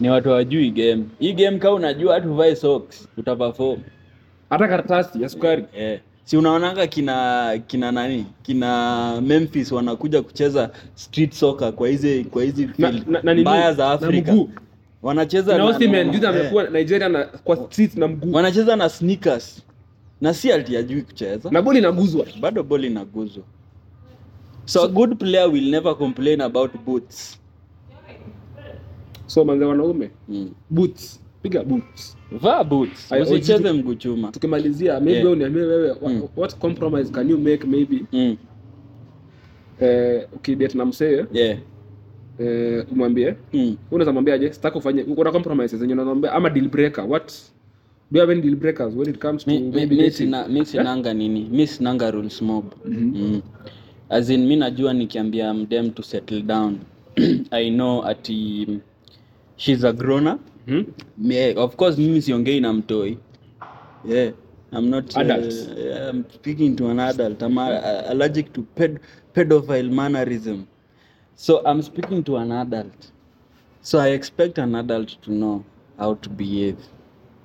ni 0.00 0.10
watu 0.10 0.28
hawajui 0.28 0.70
game. 0.70 1.04
Hii 1.18 1.32
game 1.32 1.58
kama 1.58 1.74
unajua 1.76 2.14
hata 2.14 2.28
uvae 2.28 2.56
socks 2.56 3.08
utaperform 3.16 3.80
hata 4.50 4.68
karatasi 4.68 5.22
ya 5.22 5.28
sukari. 5.28 5.64
Eh. 5.76 6.00
si 6.24 6.36
unaonanga 6.36 6.86
kina 6.86 7.58
kina 7.66 7.92
nani? 7.92 8.26
Kina 8.42 9.20
Memphis 9.20 9.72
wanakuja 9.72 10.22
kucheza 10.22 10.70
street 10.94 11.32
soccer 11.32 11.72
kwa 11.72 11.88
hizi 11.88 12.24
kwa 12.24 12.42
hizi 12.42 12.68
field. 12.68 13.04
mbaya 13.40 13.72
za 13.72 13.90
Afrika 13.90 14.34
wanacheza 15.02 15.58
na 15.58 15.64
Osimhen 15.64 16.10
juzi 16.10 16.24
eh. 16.24 16.30
amekuwa 16.30 16.64
Nigeria 16.70 17.08
na 17.08 17.24
kwa 17.24 17.56
street 17.56 17.96
na 17.96 18.08
mguu. 18.08 18.32
Wanacheza 18.32 18.76
na 18.76 18.88
sneakers 18.88 19.62
na 20.22 20.34
si 20.34 20.52
ati 20.52 20.76
ajui 20.76 21.02
kucheza 21.02 21.50
na 21.50 21.62
boli 21.62 21.78
inaguzwa 21.78 22.26
bado 22.40 22.62
boli 22.62 22.86
inaguzwa 22.86 23.42
so 24.64 24.82
a 24.84 24.88
good 24.88 25.16
player 25.18 25.48
will 25.50 25.70
never 25.70 25.96
complain 25.96 26.40
about 26.40 26.70
boots 26.86 27.38
so 29.26 29.44
manze 29.44 29.64
wanaume 29.64 30.10
mm. 30.28 30.50
boots 30.70 31.20
piga 31.42 31.62
boots 31.64 32.16
vaa 32.32 32.64
boots 32.64 33.12
usicheze 33.22 33.72
mguu 33.72 33.94
chuma 33.94 34.30
tukimalizia 34.32 34.92
maybe 35.00 35.10
Yeah. 35.12 35.24
wewe 35.24 35.36
uniambie 35.36 35.62
wewe 35.62 35.96
Mm. 36.02 36.22
what 36.36 36.56
compromise 36.58 37.10
can 37.12 37.30
you 37.30 37.38
make 37.38 37.66
maybe 37.66 38.02
mm. 38.12 38.36
eh 39.80 40.26
ukidate 40.32 40.78
na 40.78 40.84
msee 40.84 41.24
yeah. 41.32 41.58
eh 42.38 42.86
umwambie 42.92 43.34
mm. 43.52 43.76
unaweza 43.90 44.12
mwambiaje 44.12 44.52
sitaki 44.52 44.78
ufanye 44.78 45.04
kuna 45.04 45.32
compromises 45.32 45.80
zenye 45.80 45.92
unamwambia 45.92 46.32
ama 46.32 46.50
deal 46.50 46.68
breaker 46.68 47.04
what 47.08 47.32
do 48.12 48.18
you 48.18 48.20
have 48.20 48.30
any 48.30 48.42
deal 48.42 48.54
breakers 48.56 48.94
when 48.94 49.08
it 49.08 49.18
comes 49.18 49.44
to 49.44 49.50
mi, 49.50 49.58
maybe 49.58 49.96
mi, 49.96 50.10
sina, 50.10 50.46
mi 50.46 50.60
sinanga 50.60 51.16
nini? 51.16 51.44
Mi 51.48 51.64
sinanga 51.66 52.12
rules 52.12 52.42
mob. 52.42 52.74
Mhm. 52.84 53.12
mm. 53.16 53.42
as 54.10 54.28
in 54.30 54.46
mi 54.46 54.56
najua 54.56 54.92
nikiambia 54.94 55.54
mdem 55.54 55.90
to 55.90 56.02
settle 56.02 56.42
down 56.42 56.80
i 57.50 57.70
know 57.70 58.04
ati 58.04 58.80
she's 59.56 59.84
a 59.84 59.92
grown 59.92 60.26
up 60.26 60.40
mm 60.66 60.84
-hmm. 60.84 61.32
yeah, 61.32 61.56
of 61.58 61.76
course 61.76 61.98
mimi 61.98 62.22
siongei 62.22 62.60
na 62.60 62.72
mtoi. 62.72 63.18
Yeah 64.08 64.32
i'm 64.72 64.90
not 64.90 65.16
Adult. 65.16 65.52
uh, 65.52 66.08
i'm 66.10 66.24
speaking 66.34 66.76
to 66.76 66.88
an 66.90 66.98
adult. 67.00 67.42
I'm 67.42 67.58
uh, 67.58 68.10
allergic 68.10 68.52
to 68.52 68.62
ped 68.74 69.00
pedophile 69.34 69.90
mannerism. 69.90 70.66
So 71.34 71.62
i'm 71.66 71.82
speaking 71.82 72.22
to 72.24 72.36
an 72.36 72.52
adult. 72.52 73.12
So 73.82 73.98
i 74.00 74.08
expect 74.14 74.58
an 74.58 74.74
adult 74.74 75.20
to 75.22 75.30
know 75.30 75.64
how 75.98 76.14
to 76.14 76.28
behave 76.30 76.76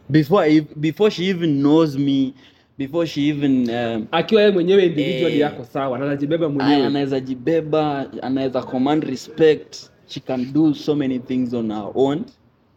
before 0.10 0.44
I, 0.46 0.62
before 0.62 1.12
she 1.12 1.26
even 1.30 1.62
knows 1.62 1.98
me 1.98 2.34
before 2.78 3.06
she 3.08 3.22
even 3.30 3.70
um, 3.70 4.08
akiwa 4.12 4.42
yeye 4.42 4.54
mwenyewe 4.54 4.86
individual 4.86 5.32
Eh. 5.32 5.40
yako 5.40 5.64
sawa 5.66 5.98
anajibeba 6.00 6.50
mwenyewe. 6.50 6.86
anaweza 6.86 7.20
jibeba 7.20 8.12
anaweza 8.22 8.62
command 8.64 9.04
respect. 9.04 9.76
She 10.08 10.20
can 10.20 10.54
do 10.54 10.74
so 10.74 10.96
many 10.96 11.20
things 11.20 11.54
on 11.54 11.72
her 11.72 11.90
own 11.96 12.26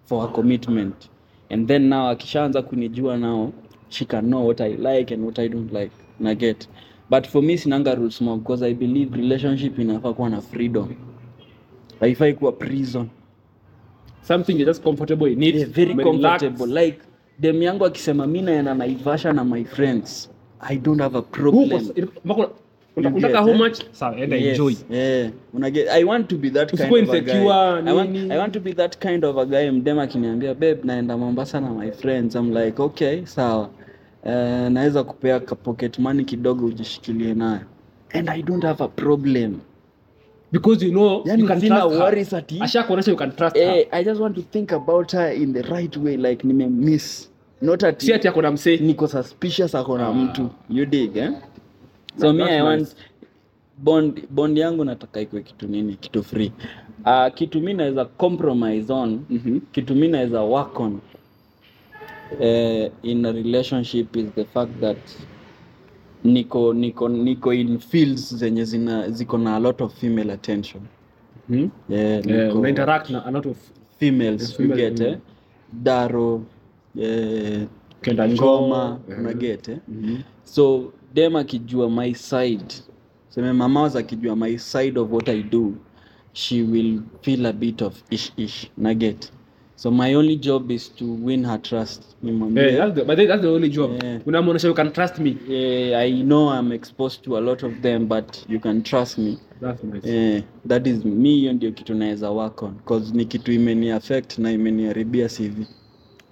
for 0.05 0.23
her 0.23 0.33
commitment. 0.33 0.95
And 1.51 1.69
then 1.69 1.89
now 1.89 2.09
akishaanza 2.09 2.63
kunijua 2.63 3.17
now 3.19 3.53
she 3.89 4.05
can 4.05 4.25
know 4.27 4.47
what 4.47 4.61
i 4.61 4.69
like 4.77 5.15
and 5.15 5.25
what 5.25 5.39
i 5.39 5.49
don't 5.49 5.73
like. 5.73 5.93
Na 6.21 6.35
get. 6.35 6.67
But 7.11 7.27
for 7.27 7.43
me 7.43 7.57
sinanga 7.59 7.95
rules 7.95 8.21
more 8.21 8.39
because 8.39 8.63
i 8.67 8.75
believe 8.75 9.17
relationship 9.17 9.79
inafaa 9.79 10.13
kuwa 10.13 10.31
na 10.31 10.41
freedom. 10.41 10.89
Haifai 12.01 12.35
kuwa 12.35 12.53
prison. 12.53 13.09
Something 14.23 14.53
you're 14.53 14.71
just 14.71 14.83
comfortable 14.83 15.33
in. 15.33 15.43
It 15.43 15.55
yeah, 15.55 15.69
very 15.69 15.95
comfortable. 15.95 16.67
Like 16.67 16.99
dem 17.41 17.63
yangu 17.63 17.85
akisema 17.85 18.27
mi 18.27 18.43
naenda 18.43 18.75
naivasha 18.75 19.33
na 19.33 19.45
my 19.45 19.65
friends 19.65 20.31
i 20.61 20.79
don't 20.79 21.01
have 21.01 21.19
a 21.19 21.23
problem 21.23 21.89
unataka 22.97 23.41
how 23.41 23.49
eh? 23.51 23.59
much 23.59 23.83
sawa 23.93 24.17
enda 24.17 24.37
Yes, 24.37 24.47
enjoy 24.47 24.75
yeah. 24.91 25.31
Unaget, 25.55 25.89
I 25.89 26.05
want 26.05 26.29
to 26.29 26.37
be 26.37 26.51
that 26.51 26.71
kind 26.77 27.09
of 27.09 27.15
a 27.15 27.21
guy. 27.21 27.33
I 27.33 27.93
want. 27.93 28.17
I 28.33 28.39
want 28.39 28.53
to 28.53 28.61
be 28.61 28.73
that 28.73 28.99
kind 29.01 29.25
of 29.25 29.39
a 29.39 29.47
guy. 29.47 29.71
Mdem 29.71 29.99
akiniambia 29.99 30.55
babe, 30.55 30.85
naenda 30.85 31.17
Mombasa 31.17 31.61
na 31.61 31.71
my 31.71 31.91
friends. 31.91 32.35
I'm 32.35 32.51
like 32.55 32.83
okay, 32.83 33.25
sawa. 33.25 33.71
Uh, 34.25 34.31
naweza 34.69 35.05
kupea 35.05 35.41
pocket 35.41 35.99
money 35.99 36.25
kidogo 36.25 36.67
ujishikilie 36.67 37.35
nayo. 37.35 37.61
And 38.13 38.31
I 38.31 38.43
don't 38.43 38.65
have 38.65 38.85
a 38.85 38.89
problem. 38.89 39.61
because 40.53 40.83
you 40.83 40.91
know 40.91 41.23
Yani 41.25 41.43
you 41.43 41.49
can 41.49 41.61
trust 41.61 41.93
her. 41.95 42.39
ati- 42.39 43.11
you 43.11 43.17
can 43.17 43.37
trust 43.37 43.57
her 43.57 43.63
Eh, 43.63 43.87
I 43.93 44.05
just 44.05 44.21
want 44.21 44.35
to 44.37 44.43
think 44.43 44.73
about 44.73 45.13
her 45.13 45.31
in 45.33 45.53
the 45.53 45.63
right 45.63 45.97
way 45.97 46.17
like 46.17 46.45
nime 46.45 46.69
miss. 46.69 47.30
Not 47.63 47.83
at 47.85 48.03
si 48.03 48.13
ati 48.13 48.29
ako 48.29 48.43
na 48.43 48.51
msee 48.51 48.77
niko 48.77 49.09
suspicious 49.09 49.75
ako 49.75 49.99
na 49.99 50.07
Ah. 50.09 50.15
mtu 50.15 50.51
you 50.71 50.87
dig 50.87 51.17
eh? 51.17 51.31
so 52.21 52.33
me 52.33 52.45
I 52.45 52.63
want 52.63 52.81
nice. 52.81 52.95
bond 53.79 54.21
bond 54.31 54.59
yangu 54.59 54.85
nataka 54.85 55.21
ikwe 55.21 55.43
kitu 55.43 55.69
nini 55.69 55.95
kitu 55.95 56.23
free 56.25 56.53
uh, 57.07 57.35
kitu 57.35 57.61
mi 57.61 57.75
naweza 57.75 58.05
compromise 58.05 58.93
on 58.93 59.21
Mhm. 59.31 59.61
kitu 59.73 59.95
mi 59.95 60.09
naweza 60.09 60.41
work 60.43 60.81
on 60.81 61.01
uh, 62.41 62.87
in 63.03 63.25
a 63.27 63.33
relationship 63.33 64.17
is 64.17 64.27
the 64.35 64.45
fact 64.45 64.81
that 64.81 64.99
niko 66.25 66.75
niko 66.75 67.09
niko 67.09 67.55
in 67.55 67.79
fields 67.79 68.35
zenye 68.35 68.65
zina 68.65 69.11
ziko 69.11 69.39
na 69.39 69.57
a 69.57 69.61
lot 69.61 69.85
of 69.85 69.95
female 69.95 70.33
attention 70.33 70.83
hmm? 71.49 71.71
yeah, 71.89 72.25
niko- 72.25 72.59
una 72.59 72.69
interact 72.69 73.11
na 73.11 73.25
a 73.27 73.31
lot 73.31 73.49
of 73.49 73.57
females 73.99 74.57
females 74.57 74.61
you 74.61 74.77
get 74.77 75.01
mm. 75.01 75.07
eh? 75.07 75.19
daro 75.73 76.43
eh, 76.99 77.67
Kenda 78.03 78.29
ngoma 78.29 78.99
Joe, 79.09 79.19
una 79.19 79.31
eh. 79.31 79.59
eh? 79.69 79.79
Mhm. 79.89 80.17
so 80.45 80.93
dem 81.15 81.37
akijua 81.37 81.91
my 81.91 82.15
side. 82.15 82.75
Seme 83.29 83.53
mamas 83.53 83.97
akijua 83.97 84.37
my 84.37 84.59
side 84.59 84.99
of 85.01 85.11
what 85.13 85.29
i 85.29 85.43
do. 85.43 85.75
She 86.33 86.63
will 86.63 87.03
feel 87.23 87.47
a 87.47 87.53
bit 87.53 87.83
of 87.83 88.03
ish 88.11 88.33
ish 88.37 88.71
na 88.77 88.95
get. 88.95 89.31
So 89.77 89.91
my 89.91 90.15
only 90.15 90.37
job 90.37 90.71
is 90.71 90.89
to 90.97 91.05
win 91.05 91.45
her 91.45 91.59
trust 91.59 92.03
nimwambie 92.23 92.61
yeah, 92.63 92.77
that's 92.87 92.95
the, 92.95 93.05
but 93.05 93.17
that's 93.17 93.43
the 93.43 93.49
only 93.49 93.69
job. 93.69 93.91
Yeah. 94.03 94.19
unamwonyesha 94.27 94.69
you 94.69 94.75
can 94.75 94.93
trust 94.93 95.19
me. 95.19 95.37
Yeah, 95.49 96.01
i 96.01 96.23
know 96.23 96.49
i'm 96.51 96.73
exposed 96.73 97.23
to 97.25 97.39
a 97.39 97.41
lot 97.41 97.67
of 97.67 97.81
them 97.83 98.07
but 98.07 98.45
you 98.49 98.61
can 98.61 98.83
trust 98.83 99.19
me. 99.19 99.39
That's 99.61 99.83
nice. 99.85 100.05
Yeah, 100.05 100.43
that 100.67 100.87
is 100.87 101.05
me 101.05 101.29
hiyo 101.31 101.53
ndio 101.53 101.73
kitu 101.73 101.95
naweza 101.95 102.31
work 102.31 102.63
on 102.63 102.75
cause 102.85 103.15
ni 103.15 103.25
kitu 103.25 103.53
imeni 103.53 103.91
affect 103.91 104.39
na 104.39 104.53
imeniharibia 104.53 105.29
cv 105.29 105.67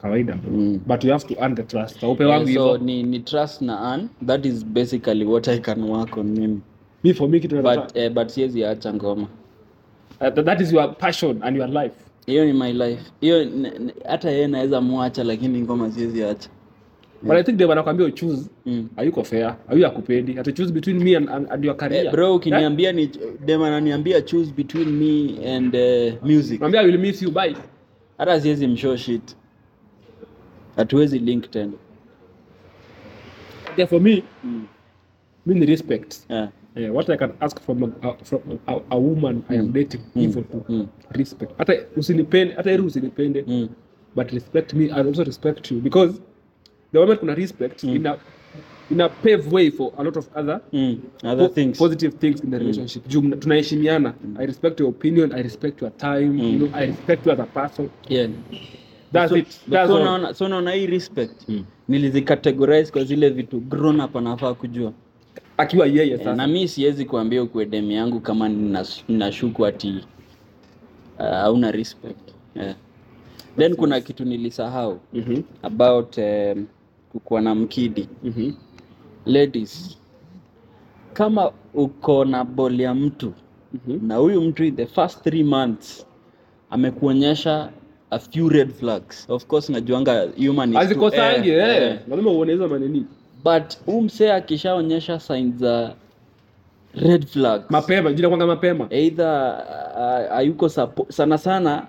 kawaida. 0.03 0.39
Mm. 0.51 0.81
but 0.87 1.05
you 1.05 1.13
have 1.13 1.27
to 1.27 1.35
earn 1.43 1.55
the 1.55 1.63
trust. 1.63 2.03
Upe 2.03 2.25
wangu 2.25 2.49
yeah, 2.49 2.55
so 2.63 2.79
ni, 2.79 3.03
ni 3.03 3.21
trust 3.21 3.63
na 3.63 3.93
earn. 3.93 4.09
That 4.27 4.47
is 4.47 4.65
basically 4.65 5.25
what 5.25 5.49
i 5.49 5.59
can 5.59 5.83
work 5.91 6.17
on 6.17 6.27
mimi. 6.27 6.61
Me 7.05 7.13
for 7.15 7.29
me 7.29 7.41
kitu 7.41 7.63
but 7.63 7.97
uh, 7.97 8.09
but 8.09 8.29
siwezi 8.29 8.65
acha 8.65 8.95
ngoma. 8.95 9.23
Uh, 10.21 10.27
that- 10.31 10.45
that 10.45 10.61
is 10.61 10.73
your 10.73 10.95
passion 10.99 11.41
and 11.43 11.57
your 11.57 11.69
life. 11.69 11.95
Hiyo 12.27 12.45
ni 12.45 12.53
my 12.53 12.73
life. 12.73 13.03
Hiyo 13.21 13.47
hata 14.09 14.31
yeye 14.31 14.47
naweza 14.49 14.81
mwacha 14.81 15.25
lakini 15.25 15.61
ngoma 15.61 15.91
siwezi 15.91 16.25
acha. 16.25 16.49
But 17.23 17.37
i 17.37 17.43
think 17.43 17.59
they 17.59 17.67
wanakwambia 17.67 18.07
uchoose. 18.07 18.51
Mm. 18.67 18.89
hayuko 18.97 19.25
fair? 19.25 19.57
Hayu 19.69 19.87
akupendi 19.87 20.39
ata 20.39 20.53
choose 20.53 20.73
between 20.73 21.03
me 21.05 21.17
and, 21.17 21.29
and, 21.31 21.53
and 21.53 21.65
your 21.65 21.77
career. 21.77 22.07
Eh, 22.07 22.13
bro 22.13 22.35
ukiniambia 22.35 22.93
ni 22.93 23.11
dem 23.47 23.63
ananiambia 23.63 24.23
choose 24.23 24.53
between 24.57 24.89
me 24.89 25.47
and 25.57 25.75
uh, 25.77 26.29
music. 26.29 26.61
Mwambia 26.61 26.81
I 26.81 26.87
will 26.87 26.99
miss 26.99 27.23
you. 27.23 27.31
Bye. 27.31 27.57
Hata 28.19 28.41
siwezi 28.41 28.67
mshow 28.67 28.97
shit 28.97 29.37
hatuwezi 30.79 31.19
link 31.19 31.51
tena 31.51 31.73
yeah, 33.77 33.89
for 33.91 34.01
me 34.01 34.23
mm. 34.45 34.67
me 35.47 35.67
respect 35.67 36.15
yeah. 36.31 36.49
Yeah, 36.77 36.91
what 36.95 37.11
I 37.11 37.17
can 37.17 37.33
ask 37.41 37.61
from 37.61 37.83
a, 38.03 38.15
from 38.25 38.41
a, 38.67 38.81
a 38.91 38.97
woman 38.99 39.43
I 39.49 39.59
am 39.59 39.73
dating 39.73 40.01
Mm. 40.17 40.33
tu 40.33 40.45
Mm. 40.69 40.87
respect 41.11 41.53
hata 41.59 41.75
usinipende 41.97 42.55
hata 42.55 42.71
heri 42.71 42.83
usinipende 42.83 43.45
Mm. 43.47 43.69
but 44.17 44.31
respect 44.33 44.75
me 44.75 44.85
I 44.85 45.01
also 45.03 45.25
respect 45.25 45.71
you 45.71 45.81
because 45.81 46.21
the 46.93 46.99
moment 46.99 47.21
kuna 47.21 47.35
respect 47.35 47.83
ina 47.85 48.17
ina 48.91 49.09
pave 49.09 49.51
way 49.51 49.71
for 49.71 49.93
a 49.99 50.03
lot 50.03 50.19
of 50.19 50.29
other 50.37 50.61
Mm. 50.73 50.99
other 51.23 51.49
po- 51.49 51.55
things 51.55 51.79
positive 51.79 52.17
things 52.19 52.41
in 52.45 52.51
the 52.51 52.59
relationship 52.59 53.09
juu 53.09 53.21
tunaheshimiana. 53.37 54.15
Mm. 54.25 54.37
i 54.41 54.47
respect 54.47 54.81
your 54.81 54.89
opinion 54.91 55.33
i 55.33 55.43
respect 55.43 55.83
your 55.83 55.97
time 55.97 56.39
you 56.53 56.59
know 56.59 56.69
i 56.75 56.87
respect 56.87 57.27
you 57.27 57.33
as 57.33 57.41
a 57.41 57.47
person 57.47 57.89
yeah. 58.09 58.31
That's 59.13 59.31
so, 59.31 59.37
it 59.39 59.47
that's 59.71 59.89
so 59.91 60.15
all 60.15 60.35
so 60.35 60.71
hii 60.71 60.87
respect 60.87 61.49
nilizicategorize 61.89 62.93
kwa 62.93 63.05
zile 63.05 63.31
vitu 63.31 63.61
grown 63.61 64.01
up 64.01 64.17
anafaa 64.17 64.55
kujua 64.55 64.93
akiwa 65.57 65.87
yeye 65.87 66.19
sasa. 66.19 66.31
E, 66.33 66.37
na 66.37 66.47
mi 66.47 66.69
siwezi 66.69 67.05
kuambia 67.05 67.43
ukue 67.43 67.67
demu 67.67 67.91
yangu 67.93 68.21
kama 68.21 68.49
ninas- 68.49 69.03
ninashuku 69.09 69.67
ati 69.67 70.05
uh, 71.19 71.25
hauna 71.25 71.71
respect 71.71 72.31
yeah. 72.55 72.75
then 73.57 73.75
kuna 73.77 74.01
kitu 74.01 74.25
nilisahau 74.25 75.01
Mhm, 75.13 75.43
about 75.63 76.19
um, 76.19 76.67
kukuwa 77.13 77.41
na 77.41 77.55
mkidi 77.55 78.09
mhm. 78.25 78.53
ladies 79.27 79.99
kama 81.13 81.53
uko 81.75 82.25
na 82.25 82.45
boli 82.45 82.83
ya 82.83 82.95
mtu 82.95 83.33
Mhm. 83.73 84.07
na 84.07 84.17
huyu 84.17 84.43
mtu 84.43 84.71
the 84.71 84.87
first 84.87 85.23
three 85.23 85.45
months 85.45 86.07
amekuonyesha 86.71 87.71
a 88.11 88.19
few 88.19 88.49
red 88.49 88.73
flags. 88.73 89.27
Of 89.29 89.47
course 89.47 89.69
najuanga 89.73 90.29
human 90.37 90.77
azikosangi 90.77 91.51
eh, 91.51 91.69
eh, 91.69 91.83
eh. 91.83 91.99
lazima 92.09 92.31
uone 92.31 92.53
hizo 92.53 92.69
manini. 92.69 93.05
But 93.45 93.85
huu 93.87 94.03
msee 94.03 94.33
akishaonyesha 94.33 95.21
signs 95.21 95.57
za 95.57 95.95
red 96.95 97.27
flags 97.27 97.65
mapema 97.71 98.13
jina 98.13 98.29
kwanga 98.29 98.47
mapema. 98.47 98.87
either 98.91 99.65
uh, 99.97 100.35
hayuko 100.35 100.67
suppo- 100.67 101.13
sana 101.13 101.39
sana 101.39 101.87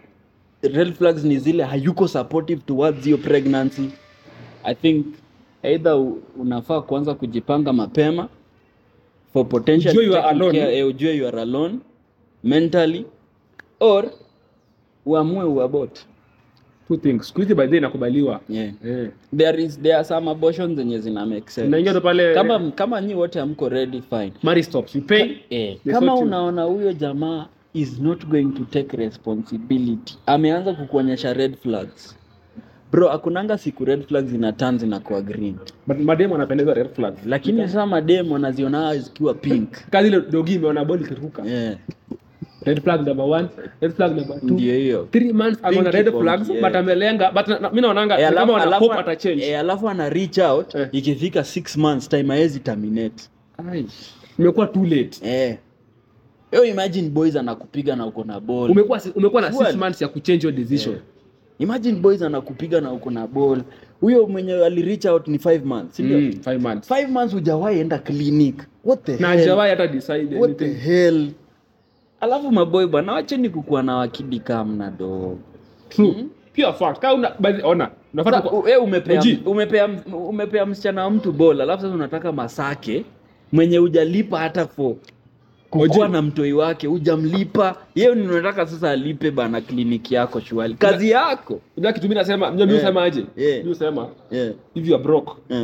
red 0.61 0.93
flags 0.93 1.23
ni 1.23 1.39
zile 1.39 1.63
hayuko 1.63 2.07
supportive 2.07 2.61
towards 2.65 3.07
your 3.07 3.19
pregnancy. 3.21 3.89
I 4.63 4.75
think 4.75 5.05
either 5.63 5.93
u- 5.93 6.21
unafaa 6.39 6.81
kuanza 6.81 7.13
kujipanga 7.13 7.73
mapema 7.73 8.27
for 9.33 9.45
potential 9.49 9.91
Ujue 9.97 10.05
you 10.05 10.13
are 10.15 10.21
taking 10.23 10.41
alone. 10.41 10.59
care, 10.59 10.77
eh, 10.79 10.87
ujue 10.87 11.15
you 11.17 11.27
are 11.27 11.41
alone 11.41 11.75
mentally 12.43 13.05
or 13.79 14.11
uamue 15.05 15.43
uabot 15.43 15.99
two 16.87 16.97
things. 16.97 17.27
Siku 17.27 17.41
hizi 17.41 17.55
by 17.55 17.67
the 17.67 17.77
inakubaliwa. 17.77 18.41
Yeah. 18.49 18.71
Yeah. 18.85 19.07
there 19.37 19.63
is 19.63 19.79
there 19.81 19.95
are 19.95 20.03
some 20.03 20.31
abortions 20.31 20.75
zenye 20.77 20.99
zina 20.99 21.25
make 21.25 21.49
sense. 21.51 21.69
Naingia 21.69 21.93
tu 21.93 22.01
pale 22.01 22.33
kama 22.33 22.71
kama 22.71 23.01
nyi 23.01 23.13
wote 23.15 23.39
hamko 23.39 23.69
ready 23.69 24.01
fine. 24.01 24.33
Money 24.43 24.63
stops. 24.63 24.95
You 24.95 25.01
pay. 25.01 25.35
Eh, 25.49 25.77
kama 25.91 26.15
unaona 26.15 26.63
huyo 26.63 26.93
jamaa 26.93 27.45
is 27.73 27.99
not 27.99 28.25
going 28.25 28.45
to 28.45 28.63
take 28.65 28.97
responsibility. 28.97 30.17
Ameanza 30.25 30.73
kukuonyesha 30.73 31.33
red 31.33 31.57
flags. 31.57 32.15
Bro 32.91 33.11
akunanga 33.11 33.57
siku 33.57 33.85
red 33.85 34.07
flags 34.07 34.33
ina 34.33 34.51
turn 34.51 34.77
zinakuwa 34.77 35.21
green. 35.21 35.55
But 35.87 35.97
mademo 35.99 36.35
anapendeza 36.35 36.73
red 36.73 36.93
flags. 36.95 37.25
Lakini 37.25 37.67
sasa 37.67 37.85
mademo 37.85 38.35
anaziona 38.35 38.97
zikiwa 38.97 39.33
pink. 39.33 39.71
Kazi 39.91 40.07
ile 40.07 40.21
dogi 40.21 40.53
imeona 40.53 40.85
boli 40.85 41.03
kiruka. 41.05 41.43
yeah. 41.45 41.75
Red 42.69 42.81
flag 42.83 43.07
number 43.07 43.25
one 43.25 43.47
red 43.81 43.93
flag 43.93 44.15
number 44.15 44.39
two 44.39 44.47
ndio 44.53 44.75
hiyo. 44.75 45.07
three 45.11 45.33
months 45.33 45.59
ameona 45.63 45.91
red 45.91 46.11
flags 46.11 46.49
yeah. 46.49 46.61
but 46.61 46.75
amelenga 46.75 47.31
but 47.31 47.47
mimi 47.47 47.81
naonanga 47.81 48.19
Eh, 48.19 48.33
kama 48.33 48.53
wana 48.53 48.77
hope 48.77 48.93
ata 48.95 49.15
change 49.15 49.43
eh, 49.47 49.59
alafu 49.59 49.89
ana 49.89 50.09
reach 50.09 50.37
out 50.37 50.75
Eh. 50.75 50.87
ikifika 50.91 51.43
six 51.43 51.77
months 51.77 52.09
time 52.09 52.33
haezi 52.33 52.59
terminate. 52.59 53.23
Ai, 53.71 53.85
imekuwa 54.39 54.67
too 54.67 54.85
late. 54.85 55.19
Eh. 55.23 55.57
Yo 56.51 56.65
imagine 56.65 57.09
boys 57.09 57.35
anakupiga 57.35 57.95
na 57.95 58.05
uko 58.05 58.23
na 58.23 58.39
ball. 58.39 58.71
Umekuwa 58.71 59.01
umekuwa 59.15 59.41
na 59.41 59.51
six 59.53 59.75
months 59.75 60.01
ya 60.01 60.07
kuchange 60.07 60.47
your 60.47 60.55
decision. 60.55 60.95
Imagine 61.59 61.99
boys 61.99 62.21
anakupiga 62.21 62.81
na 62.81 62.91
uko 62.93 63.11
na 63.11 63.27
ball. 63.27 63.61
Huyo 64.01 64.27
mwenye 64.27 64.53
ali 64.65 64.81
reach 64.81 65.05
out 65.05 65.27
ni 65.27 65.37
5 65.37 65.63
months 65.65 65.95
si 65.95 66.03
ndio? 66.03 66.17
Mm, 66.19 66.31
five 66.43 66.61
months. 66.61 66.91
5 66.91 67.07
months 67.07 67.33
hujawahi 67.33 67.79
enda 67.79 67.97
clinic. 67.99 68.55
What 68.85 69.03
the 69.03 69.17
na 69.17 69.27
hell? 69.27 69.39
hajawahi 69.39 69.69
hata 69.69 69.87
decide 69.87 70.35
what 70.39 70.57
the 70.57 70.73
hell 70.73 71.27
alafu 72.21 72.51
maboy 72.51 72.85
bwana 72.85 73.13
wacheni 73.13 73.49
kukuwa 73.49 73.83
na 73.83 73.95
wakidi 73.95 74.39
kamna 74.39 74.91
do 74.91 75.37
true 75.89 76.25
pure 76.55 76.73
fact 76.73 76.99
kama 76.99 77.13
una 77.13 77.31
by 77.39 77.49
ona 77.63 77.89
unafaa 78.13 78.41
kwa 78.41 78.51
ku- 78.51 78.67
umepea, 78.83 79.19
Oji. 79.19 79.39
umepea, 79.45 79.89
umepea 80.13 80.65
msichana 80.65 81.03
wa 81.03 81.09
mtu 81.11 81.31
bol 81.31 81.61
alafu 81.61 81.81
sasa 81.83 81.95
unataka 81.95 82.31
masake 82.31 83.05
mwenye 83.51 83.77
hujalipa 83.77 84.39
hata 84.39 84.67
fo 84.67 84.97
kukuwa 85.69 86.07
na 86.07 86.21
mtoi 86.21 86.53
wake 86.53 86.87
hujamlipa 86.87 87.75
yeye 87.95 88.15
ni 88.15 88.27
unataka 88.27 88.65
sasa 88.67 88.91
alipe 88.91 89.31
bana 89.31 89.61
kliniki 89.61 90.15
yako 90.15 90.39
shuali 90.39 90.73
kazi 90.73 91.09
yako 91.09 91.59
unajua 91.77 91.93
kitu 91.93 92.03
mimi 92.05 92.15
nasema 92.15 92.51
mimi 92.51 92.71
Yeah. 92.71 92.83
usema 92.83 93.03
aje 93.03 93.25
Yeah. 93.37 93.57
mimi 93.57 93.71
usema 93.71 94.07
yeah. 94.31 94.53
if 94.75 94.87
you 94.87 94.95
are 94.95 95.03
broke 95.03 95.31
yeah. 95.49 95.63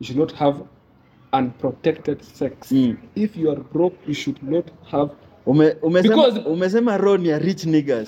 you 0.00 0.06
should 0.06 0.18
not 0.20 0.34
have 0.34 0.58
unprotected 1.32 2.20
sex 2.22 2.72
Mm. 2.72 2.96
if 3.14 3.36
you 3.36 3.50
are 3.50 3.60
broke 3.72 3.96
you 4.08 4.14
should 4.14 4.42
not 4.42 4.66
have 4.90 5.10
Ume, 5.46 5.76
umesema, 5.82 6.14
Because- 6.16 6.46
umesema 6.46 6.96
ron 6.96 7.26
ya 7.26 7.38
rich 7.38 7.64
niggas. 7.64 8.06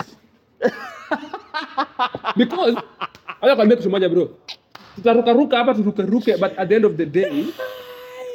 Because 2.37 2.77
acha 3.41 3.55
kwambia 3.55 3.77
kitu 3.77 3.89
moja 3.89 4.09
bro. 4.09 4.29
Tutarukaruka 4.95 5.57
hapa 5.57 5.73
turukeruke 5.73 6.37
but 6.37 6.51
at 6.59 6.69
the 6.69 6.75
end 6.75 6.85
of 6.85 6.95
the 6.95 7.05
day 7.05 7.45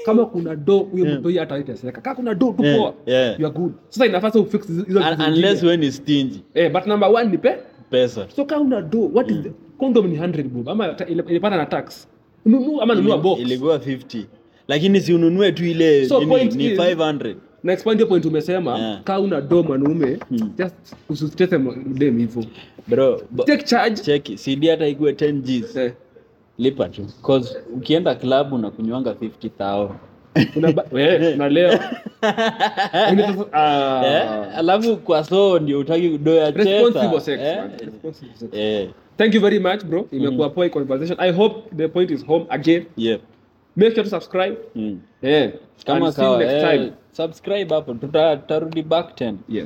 kama 0.05 0.27
kuna 0.27 0.57
do 0.57 0.79
huyo 0.79 1.05
Yeah. 1.07 1.19
mtu 1.19 1.29
hii 1.29 1.39
hata 1.39 1.59
itaseka 1.59 2.01
kama 2.01 2.17
kuna 2.17 2.35
do 2.35 2.53
tu 2.57 2.63
Yeah, 2.65 2.93
yeah. 3.07 3.41
you 3.41 3.47
are 3.47 3.55
good. 3.59 3.73
Sasa 3.89 4.07
inafaa 4.07 4.29
ufix 4.41 4.67
hizo 4.87 5.01
unless 5.29 5.63
when 5.63 5.83
is 5.83 5.97
stingy. 5.97 6.41
Eh 6.55 6.73
but 6.73 6.87
number 6.87 7.09
one 7.11 7.31
ni 7.31 7.39
pe 7.39 7.57
pesa. 7.91 8.27
So 8.37 8.45
kama 8.45 8.61
una 8.65 8.83
do 8.83 9.11
what 9.15 9.31
is 9.31 9.37
the 9.43 9.51
condom 9.79 10.07
ni 10.07 10.17
100 10.19 10.43
bob 10.49 10.69
ama 10.69 10.97
ilipata 11.09 11.57
na 11.57 11.67
tax. 11.67 12.09
Nunua 12.47 12.83
ama 12.83 12.95
nunua 12.95 13.19
box. 13.19 13.39
ilikuwa 13.41 13.79
50 13.79 14.25
lakini 14.69 15.01
si 15.01 15.15
ununue 15.15 15.53
tu 15.53 15.65
ile 15.65 16.09
So 16.09 16.21
ni 16.21 16.35
is- 16.35 16.79
500 16.79 17.35
na 17.65 17.73
expand 17.73 17.97
hiyo 17.99 18.07
point 18.09 18.25
umesema 18.25 18.79
Yeah. 18.79 19.03
kama 19.03 19.19
una 19.21 19.41
do 19.41 19.63
mwanaume 19.63 20.19
Hmm. 20.29 20.51
just 20.59 20.75
usitete 21.09 21.59
dem 21.87 22.19
hivyo 22.19 22.45
bro 22.89 23.23
bo- 23.31 23.45
take 23.45 23.63
charge 23.65 24.03
check 24.03 24.37
cd 24.37 24.69
hata 24.69 24.87
ikuwe 24.87 25.13
10 25.13 25.33
gs 25.43 25.77
eh, 25.77 25.93
lipa 26.59 26.89
tu 26.89 27.07
cause 27.27 27.57
ukienda 27.77 28.15
club 28.15 28.53
unakunywanga 28.53 29.11
50000 29.15 29.89
una 30.57 30.73
ba- 30.73 30.85
eh, 31.01 31.37
na 31.37 31.49
leo 31.49 31.69
Yaani 32.93 33.23
sasa- 33.23 33.53
ah. 33.53 34.03
eh, 34.07 34.59
alafu 34.59 34.97
kwa 34.97 35.25
soo 35.25 35.59
ndio 35.59 35.79
utaki 35.79 36.19
do 36.19 36.35
ya 36.35 36.53
chesa 36.53 37.21
sex 37.21 37.41
eh? 37.41 37.57
man. 37.57 37.71
Responsible 37.79 38.35
sex. 38.37 38.49
eh, 38.53 38.89
thank 39.17 39.35
you 39.35 39.41
very 39.41 39.59
much 39.59 39.85
bro 39.85 40.07
imekuwa 40.13 40.51
poa 40.51 40.69
conversation 40.69 41.19
i 41.21 41.33
hope 41.33 41.77
the 41.77 41.89
point 41.89 42.11
is 42.11 42.27
home 42.27 42.47
again 42.49 42.85
yep. 42.97 43.21
Make 43.77 43.95
sure 43.95 44.05
to 44.05 44.11
subscribe. 44.11 44.57
Mm. 44.75 44.99
yeah. 45.23 45.51
Kama 45.87 46.07
you 46.07 46.39
next 46.39 46.63
time. 46.63 46.83
Subscribe 47.13 47.69
hapo. 47.75 47.95
Tuta- 47.95 48.37
tutarudi 48.43 48.83
back 48.83 49.15
10 49.17 49.35
yes 49.49 49.63